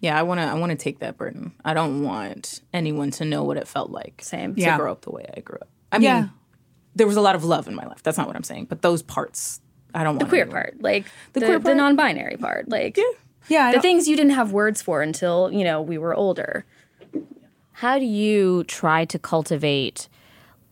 [0.00, 0.44] yeah, I want to.
[0.44, 1.52] I want to take that burden.
[1.64, 4.20] I don't want anyone to know what it felt like.
[4.22, 4.54] Same.
[4.54, 4.76] To Yeah.
[4.76, 5.68] grow up the way I grew up.
[5.90, 6.28] I mean, Yeah.
[6.94, 8.02] There was a lot of love in my life.
[8.02, 8.66] That's not what I'm saying.
[8.66, 9.60] But those parts,
[9.94, 12.98] I don't want the queer part, like the, queer the non-binary part, like
[13.48, 16.64] Yeah, I the things you didn't have words for until you know we were older.
[17.72, 20.08] How do you try to cultivate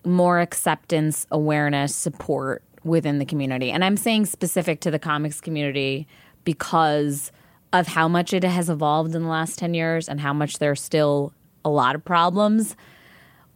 [0.05, 3.71] more acceptance, awareness, support within the community?
[3.71, 6.07] And I'm saying specific to the comics community
[6.45, 7.33] because
[7.73, 10.81] of how much it has evolved in the last 10 years and how much there's
[10.81, 11.33] still
[11.65, 12.77] a lot of problems.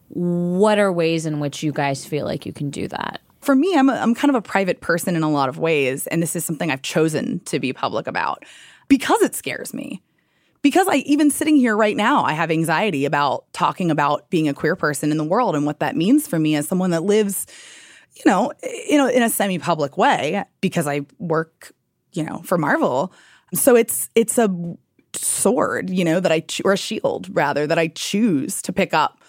[0.09, 3.21] What are ways in which you guys feel like you can do that?
[3.47, 6.09] for me, I'm a, I'm kind of a private person in a lot of ways,
[6.09, 8.45] and this is something I've chosen to be public about
[8.89, 10.03] because it scares me.
[10.63, 14.55] Because I even sitting here right now, I have anxiety about talking about being a
[14.55, 17.47] queer person in the world and what that means for me as someone that lives,
[18.17, 18.53] you know,
[18.89, 21.73] in a, in a semi-public way because I work,
[22.15, 23.13] you know, for Marvel.
[23.55, 24.49] So it's it's a
[25.13, 28.93] sword, you know, that I cho- or a shield rather that I choose to pick
[28.93, 29.23] up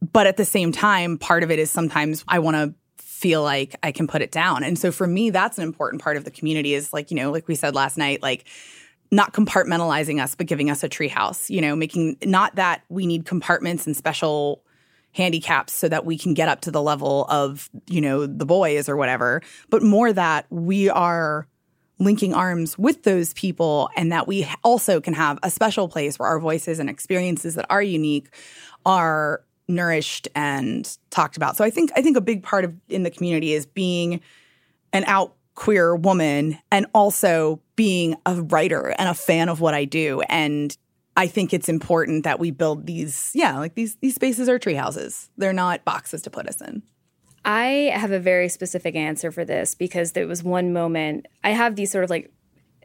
[0.00, 3.76] but at the same time, part of it is sometimes I want to feel like
[3.82, 4.62] I can put it down.
[4.62, 7.32] And so for me, that's an important part of the community is like, you know,
[7.32, 8.44] like we said last night, like
[9.10, 13.24] not compartmentalizing us, but giving us a treehouse, you know, making not that we need
[13.24, 14.62] compartments and special
[15.12, 18.88] handicaps so that we can get up to the level of, you know, the boys
[18.88, 21.48] or whatever, but more that we are
[21.98, 26.28] linking arms with those people and that we also can have a special place where
[26.28, 28.28] our voices and experiences that are unique
[28.86, 31.56] are nourished and talked about.
[31.56, 34.20] So I think I think a big part of in the community is being
[34.92, 39.84] an out queer woman and also being a writer and a fan of what I
[39.84, 40.76] do and
[41.18, 44.74] I think it's important that we build these yeah, like these these spaces are tree
[44.74, 45.30] houses.
[45.36, 46.84] They're not boxes to put us in.
[47.44, 51.74] I have a very specific answer for this because there was one moment I have
[51.74, 52.30] these sort of like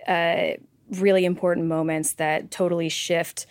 [0.07, 0.53] uh,
[0.89, 3.45] really important moments that totally shift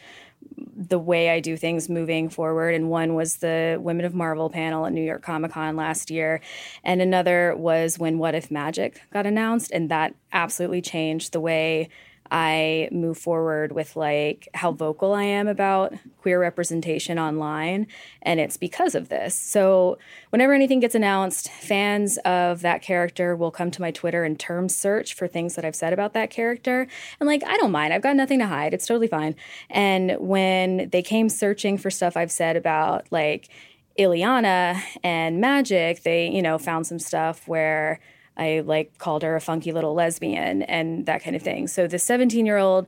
[0.74, 2.74] the way I do things moving forward.
[2.74, 6.40] And one was the Women of Marvel panel at New York Comic Con last year.
[6.82, 9.70] And another was when What If Magik got announced.
[9.70, 11.88] And that absolutely changed the way
[12.32, 17.86] I move forward with like how vocal I am about queer representation online.
[18.22, 19.38] And it's because of this.
[19.38, 19.98] So
[20.30, 24.70] whenever anything gets announced, fans of that character will come to my Twitter and term
[24.70, 26.88] search for things that I've said about that character.
[27.20, 27.92] And like, I don't mind.
[27.92, 28.72] I've got nothing to hide.
[28.72, 29.36] It's totally fine.
[29.68, 33.50] And when they came searching for stuff I've said about like
[33.98, 38.00] Illyana and Magik, they, you know, found some stuff where
[38.36, 41.68] I like called her a funky little lesbian and that kind of thing.
[41.68, 42.86] So the 17 year old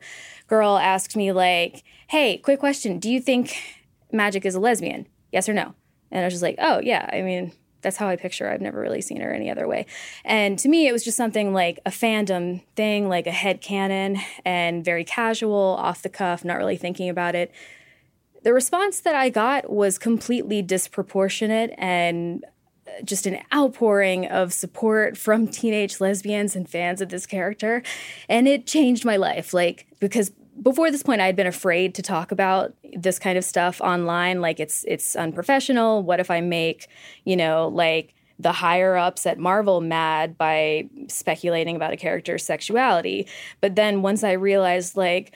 [0.49, 3.57] girl asked me like, "Hey, quick question: Do you think
[4.13, 5.07] Magik is a lesbian?
[5.33, 5.75] Yes or no?"
[6.11, 8.51] And I was just like, "Oh yeah, I mean." That's how I picture her.
[8.51, 9.85] I've never really seen her any other way.
[10.25, 14.17] And to me, it was just something like a fandom thing, like a head canon,
[14.43, 17.53] and very casual, off the cuff, not really thinking about it.
[18.43, 22.45] The response that I got was completely disproportionate and
[23.05, 27.83] just an outpouring of support from teenage lesbians and fans of this character.
[28.29, 29.55] And it changed my life.
[29.55, 30.33] Like, because
[30.63, 34.41] before this point I had been afraid to talk about this kind of stuff online
[34.41, 36.89] like it's it's unprofessional what if I make
[37.25, 43.27] you know like the higher ups at Marvel mad by speculating about a character's sexuality
[43.61, 45.35] but then once I realized like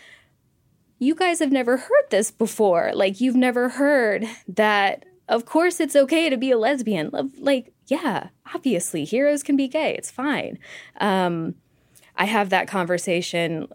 [1.01, 5.95] you guys have never heard this before like you've never heard that of course it's
[5.95, 10.59] okay to be a lesbian like yeah obviously heroes can be gay it's fine
[11.01, 11.55] um,
[12.19, 13.69] I have that conversation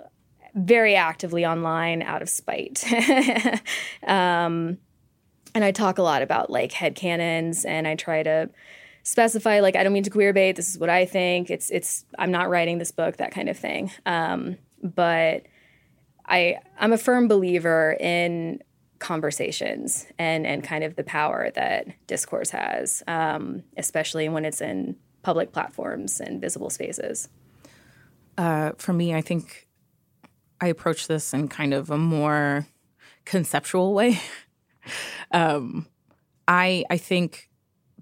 [0.54, 2.84] very actively online out of spite.
[4.06, 4.78] um,
[5.56, 8.50] and I talk a lot about like head canons and I try to
[9.04, 10.54] specify like I don't mean to queer bait.
[10.54, 11.50] This is what I think.
[11.50, 13.92] It's it's I'm not writing this book, that kind of thing.
[14.06, 15.44] Um, but
[16.26, 18.62] I I'm a firm believer in
[19.04, 24.96] conversations and and kind of the power that discourse has, um, especially when it's in
[25.24, 27.28] public platforms and visible spaces.
[28.38, 29.68] Uh, for me, I think
[30.62, 32.66] I approach this in kind of a more
[33.26, 34.22] conceptual way.
[35.32, 35.86] um,
[36.48, 37.50] I I think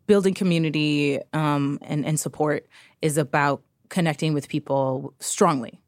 [0.05, 2.67] building community um, and, and support
[3.01, 5.80] is about connecting with people strongly,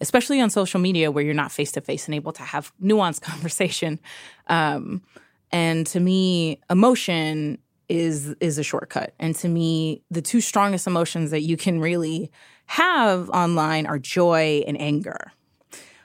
[0.00, 3.20] especially on social media where you're not face to face and able to have nuanced
[3.22, 3.98] conversation.
[4.46, 5.02] Um,
[5.50, 9.14] and to me, emotion is is a shortcut.
[9.18, 12.30] And to me, the two strongest emotions that you can really
[12.66, 15.32] have online are joy and anger.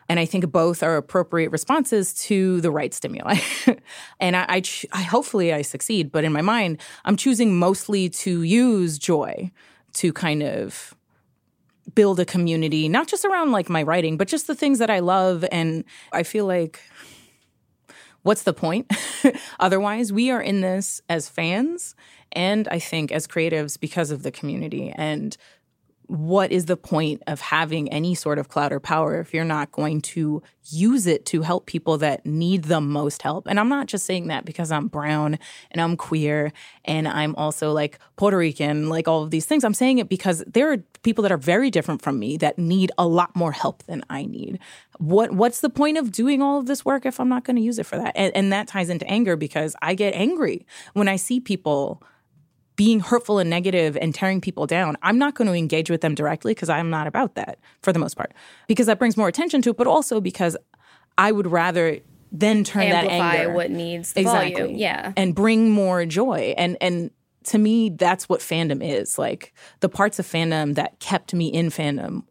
[0.10, 3.38] And I think both are appropriate responses to the right stimuli.
[4.20, 8.44] and I, I, I, hopefully I succeed, but in my mind, I'm choosing mostly to
[8.44, 9.52] use joy
[9.94, 10.94] to kind of
[11.96, 15.00] build a community, not just around like my writing, but just the things that I
[15.00, 15.46] love.
[15.52, 16.82] And I feel like
[18.24, 18.92] what's the point?
[19.60, 21.96] Otherwise, we are in this as fans
[22.32, 24.92] and I think as creatives because of the community.
[24.96, 25.38] And
[26.08, 29.72] what is the point of having any sort of clout or power if you're not
[29.72, 33.48] going to use it to help people that need the most help?
[33.48, 35.40] And I'm not just saying that because I'm brown
[35.72, 36.52] and I'm queer
[36.86, 39.64] and I'm also like Puerto Rican, like all of these things.
[39.64, 42.92] I'm saying it because there are people that are very different from me that need
[42.98, 44.60] a lot more help than I need.
[45.00, 47.62] What what's the point of doing all of this work if I'm not going to
[47.62, 48.14] use it for that?
[48.16, 52.04] And, and that ties into anger because I get angry when I see people
[52.76, 56.16] being hurtful and negative and tearing people down, I'm not going to engage with them
[56.16, 58.34] directly because I'm not about that for the most part.
[58.68, 60.58] Because that brings more attention to it, but also because
[61.18, 62.00] I would rather
[62.32, 64.78] then turn Amplify that anger what needs the exactly, volume.
[64.78, 65.14] Yeah.
[65.16, 66.56] and bring more joy.
[66.58, 67.12] And and
[67.46, 69.20] to me, that's what fandom is.
[69.20, 72.24] Like the parts of fandom that kept me in fandom.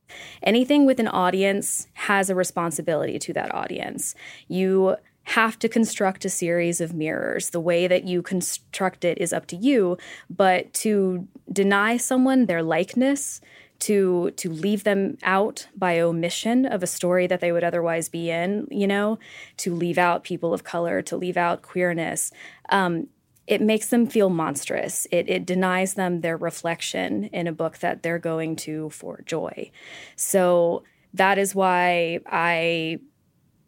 [0.42, 4.14] Anything with an audience has a responsibility to that audience.
[4.48, 7.50] You have to construct a series of mirrors.
[7.50, 9.96] The way that you construct it is up to you,
[10.28, 13.40] but to deny someone their likeness,
[13.80, 18.30] to to leave them out by omission of a story that they would otherwise be
[18.30, 19.18] in, you know,
[19.56, 22.30] to leave out people of color, to leave out queerness,
[22.68, 23.08] um,
[23.46, 25.06] it makes them feel monstrous.
[25.10, 29.70] It, it denies them their reflection in a book that they're going to for joy.
[30.14, 33.00] So that is why I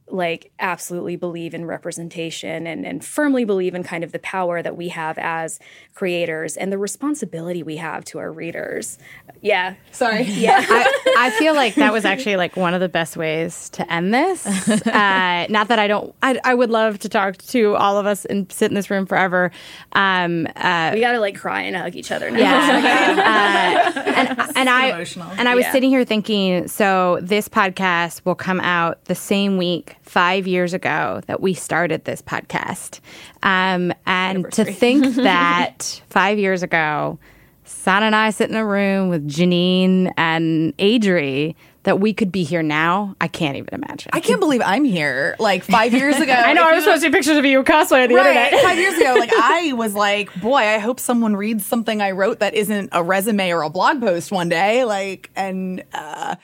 [0.08, 4.76] like absolutely believe in representation and, and firmly believe in kind of the power that
[4.76, 5.58] we have as
[5.94, 8.98] creators and the responsibility we have to our readers.
[9.40, 9.74] Yeah.
[9.92, 10.22] Sorry.
[10.44, 10.62] Yeah.
[10.68, 14.12] I, I feel like that was actually like one of the best ways to end
[14.12, 14.44] this.
[14.94, 18.24] Uh, not that I don't, I, I would love to talk to all of us
[18.26, 19.50] and sit in this room forever.
[19.92, 22.38] Um, uh, we got to like cry and hug each other now.
[22.38, 23.92] Yeah.
[23.96, 25.30] uh, and and I emotional.
[25.38, 25.72] and I was Yeah.
[25.72, 31.20] sitting here thinking, so this podcast will come out the same week five years ago
[31.26, 33.00] that we started this podcast,
[33.42, 37.18] um, and to think that five years ago,
[37.64, 41.54] San and I sit in a room with Jeanine and Adri.
[41.84, 44.08] That we could be here now, I can't even imagine.
[44.14, 45.36] I can't believe I'm here.
[45.38, 46.32] Like five years ago.
[46.34, 48.62] I know I was posting pictures of you cosplay on the Right, internet.
[48.64, 52.38] five years ago, like I was like, boy, I hope someone reads something I wrote
[52.38, 54.84] that isn't a resume or a blog post one day.
[54.84, 56.36] Like, and uh,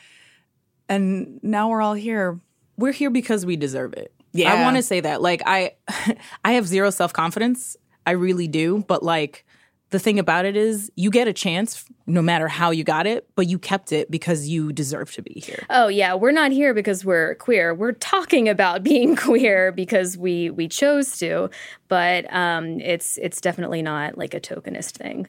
[0.91, 2.39] and now we're all here.
[2.81, 4.13] We're here because we deserve it.
[4.33, 4.53] Yeah.
[4.53, 5.23] I want to say that.
[5.23, 5.75] Like I
[6.45, 7.77] I have zero self-confidence.
[8.07, 9.45] I really do, but like
[9.91, 13.29] the thing about it is you get a chance no matter how you got it,
[13.35, 15.65] but you kept it because you deserve to be here.
[15.69, 17.75] Oh yeah, we're not here because we're queer.
[17.75, 21.51] We're talking about being queer because we we chose to,
[21.89, 25.29] but um, it's it's definitely not like a tokenist thing.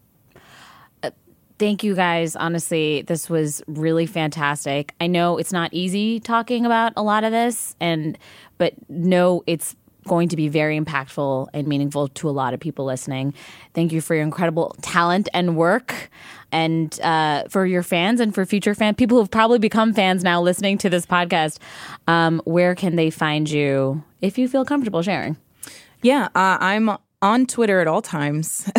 [1.61, 2.35] Thank you guys.
[2.35, 4.95] Honestly, this was really fantastic.
[4.99, 8.17] I know it's not easy talking about a lot of this and
[8.57, 9.75] but no it's
[10.07, 13.35] going to be very impactful and meaningful to a lot of people listening.
[13.75, 16.09] Thank you for your incredible talent and work,
[16.51, 20.23] and uh, for your fans and for future fans, people who have probably become fans
[20.23, 21.59] now listening to this podcast.
[22.07, 25.37] Um, where can they find you if you feel comfortable sharing?
[26.01, 28.69] Yeah, uh, I'm on Twitter at all times.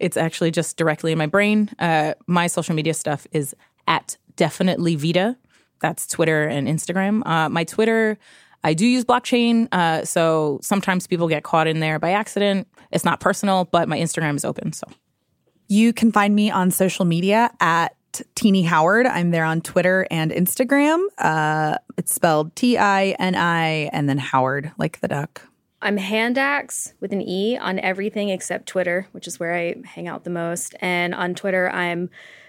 [0.00, 1.70] it's actually just directly in my brain.
[1.78, 3.54] Uh, my social media stuff is
[3.86, 5.36] at definitely Vita.
[5.80, 7.26] That's Twitter and Instagram.
[7.26, 8.18] Uh, my Twitter
[8.66, 12.66] I do use blockchain, uh, so sometimes people get caught in there by accident.
[12.90, 14.72] It's not personal, but my Instagram is open.
[14.72, 14.88] So
[15.68, 17.94] you can find me on social media at
[18.34, 19.06] Tini Howard.
[19.06, 21.04] I'm there on Twitter and Instagram.
[21.16, 25.42] Uh, it's spelled T I N I and then Howard, like the duck.
[25.82, 30.24] I'm Handax with an E on everything except Twitter, which is where I hang out
[30.24, 30.74] the most.
[30.80, 32.08] And on Twitter, I'm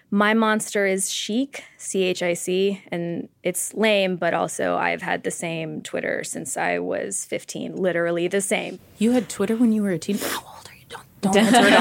[0.10, 5.24] my monster is Chic, C H I C, and it's lame, but also I've had
[5.24, 8.80] the same Twitter since I was 15, literally the same.
[8.98, 10.18] You had Twitter when you were a teen?
[10.18, 10.86] How old are you?
[10.88, 11.74] Don't, don't answer it.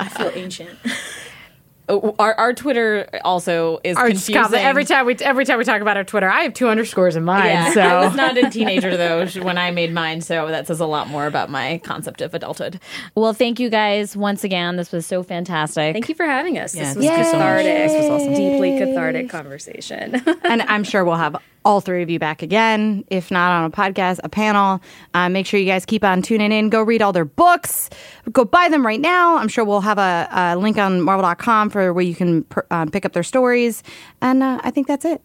[0.00, 0.78] I feel ancient.
[1.86, 4.54] Oh, our, our Twitter also is Our confusing.
[4.54, 7.24] every time we every time we talk about our Twitter, I have two underscores in
[7.24, 7.46] mine.
[7.46, 10.80] Yeah, so I was not a teenager though when I made mine, so that says
[10.80, 12.80] a lot more about my concept of adulthood.
[13.14, 14.76] Well, thank you guys once again.
[14.76, 15.94] This was so fantastic.
[15.94, 16.74] Thank you for having us.
[16.74, 17.40] Yeah, this was thank you so much.
[17.40, 17.64] cathartic.
[17.66, 18.34] This was awesome.
[18.34, 20.22] Deeply cathartic conversation.
[20.44, 23.70] and I'm sure we'll have all three of you back again, if not on a
[23.70, 24.80] podcast, a panel.
[25.14, 26.68] Uh, make sure you guys keep on tuning in.
[26.68, 27.90] Go read all their books.
[28.32, 29.36] Go buy them right now.
[29.36, 32.86] I'm sure we'll have a, a link on marvel.com for where you can per, uh,
[32.86, 33.82] pick up their stories.
[34.20, 35.22] And uh, I think that's it.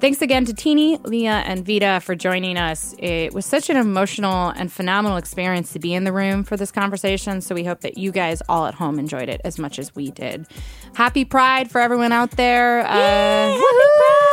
[0.00, 2.94] Thanks again to Tini, Leah, and Vita for joining us.
[2.98, 6.70] It was such an emotional and phenomenal experience to be in the room for this
[6.70, 7.40] conversation.
[7.40, 10.10] So we hope that you guys all at home enjoyed it as much as we
[10.10, 10.46] did.
[10.94, 12.80] Happy Pride for everyone out there.
[12.80, 14.29] Uh, happy Pride!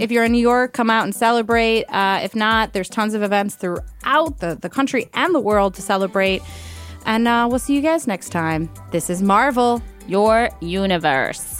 [0.00, 1.84] If you're in New York, come out and celebrate.
[1.84, 5.82] Uh, if not, there's tons of events throughout the, the country and the world to
[5.82, 6.42] celebrate.
[7.06, 8.70] And uh, we'll see you guys next time.
[8.90, 9.82] This is Marvel.
[10.06, 11.59] your universe.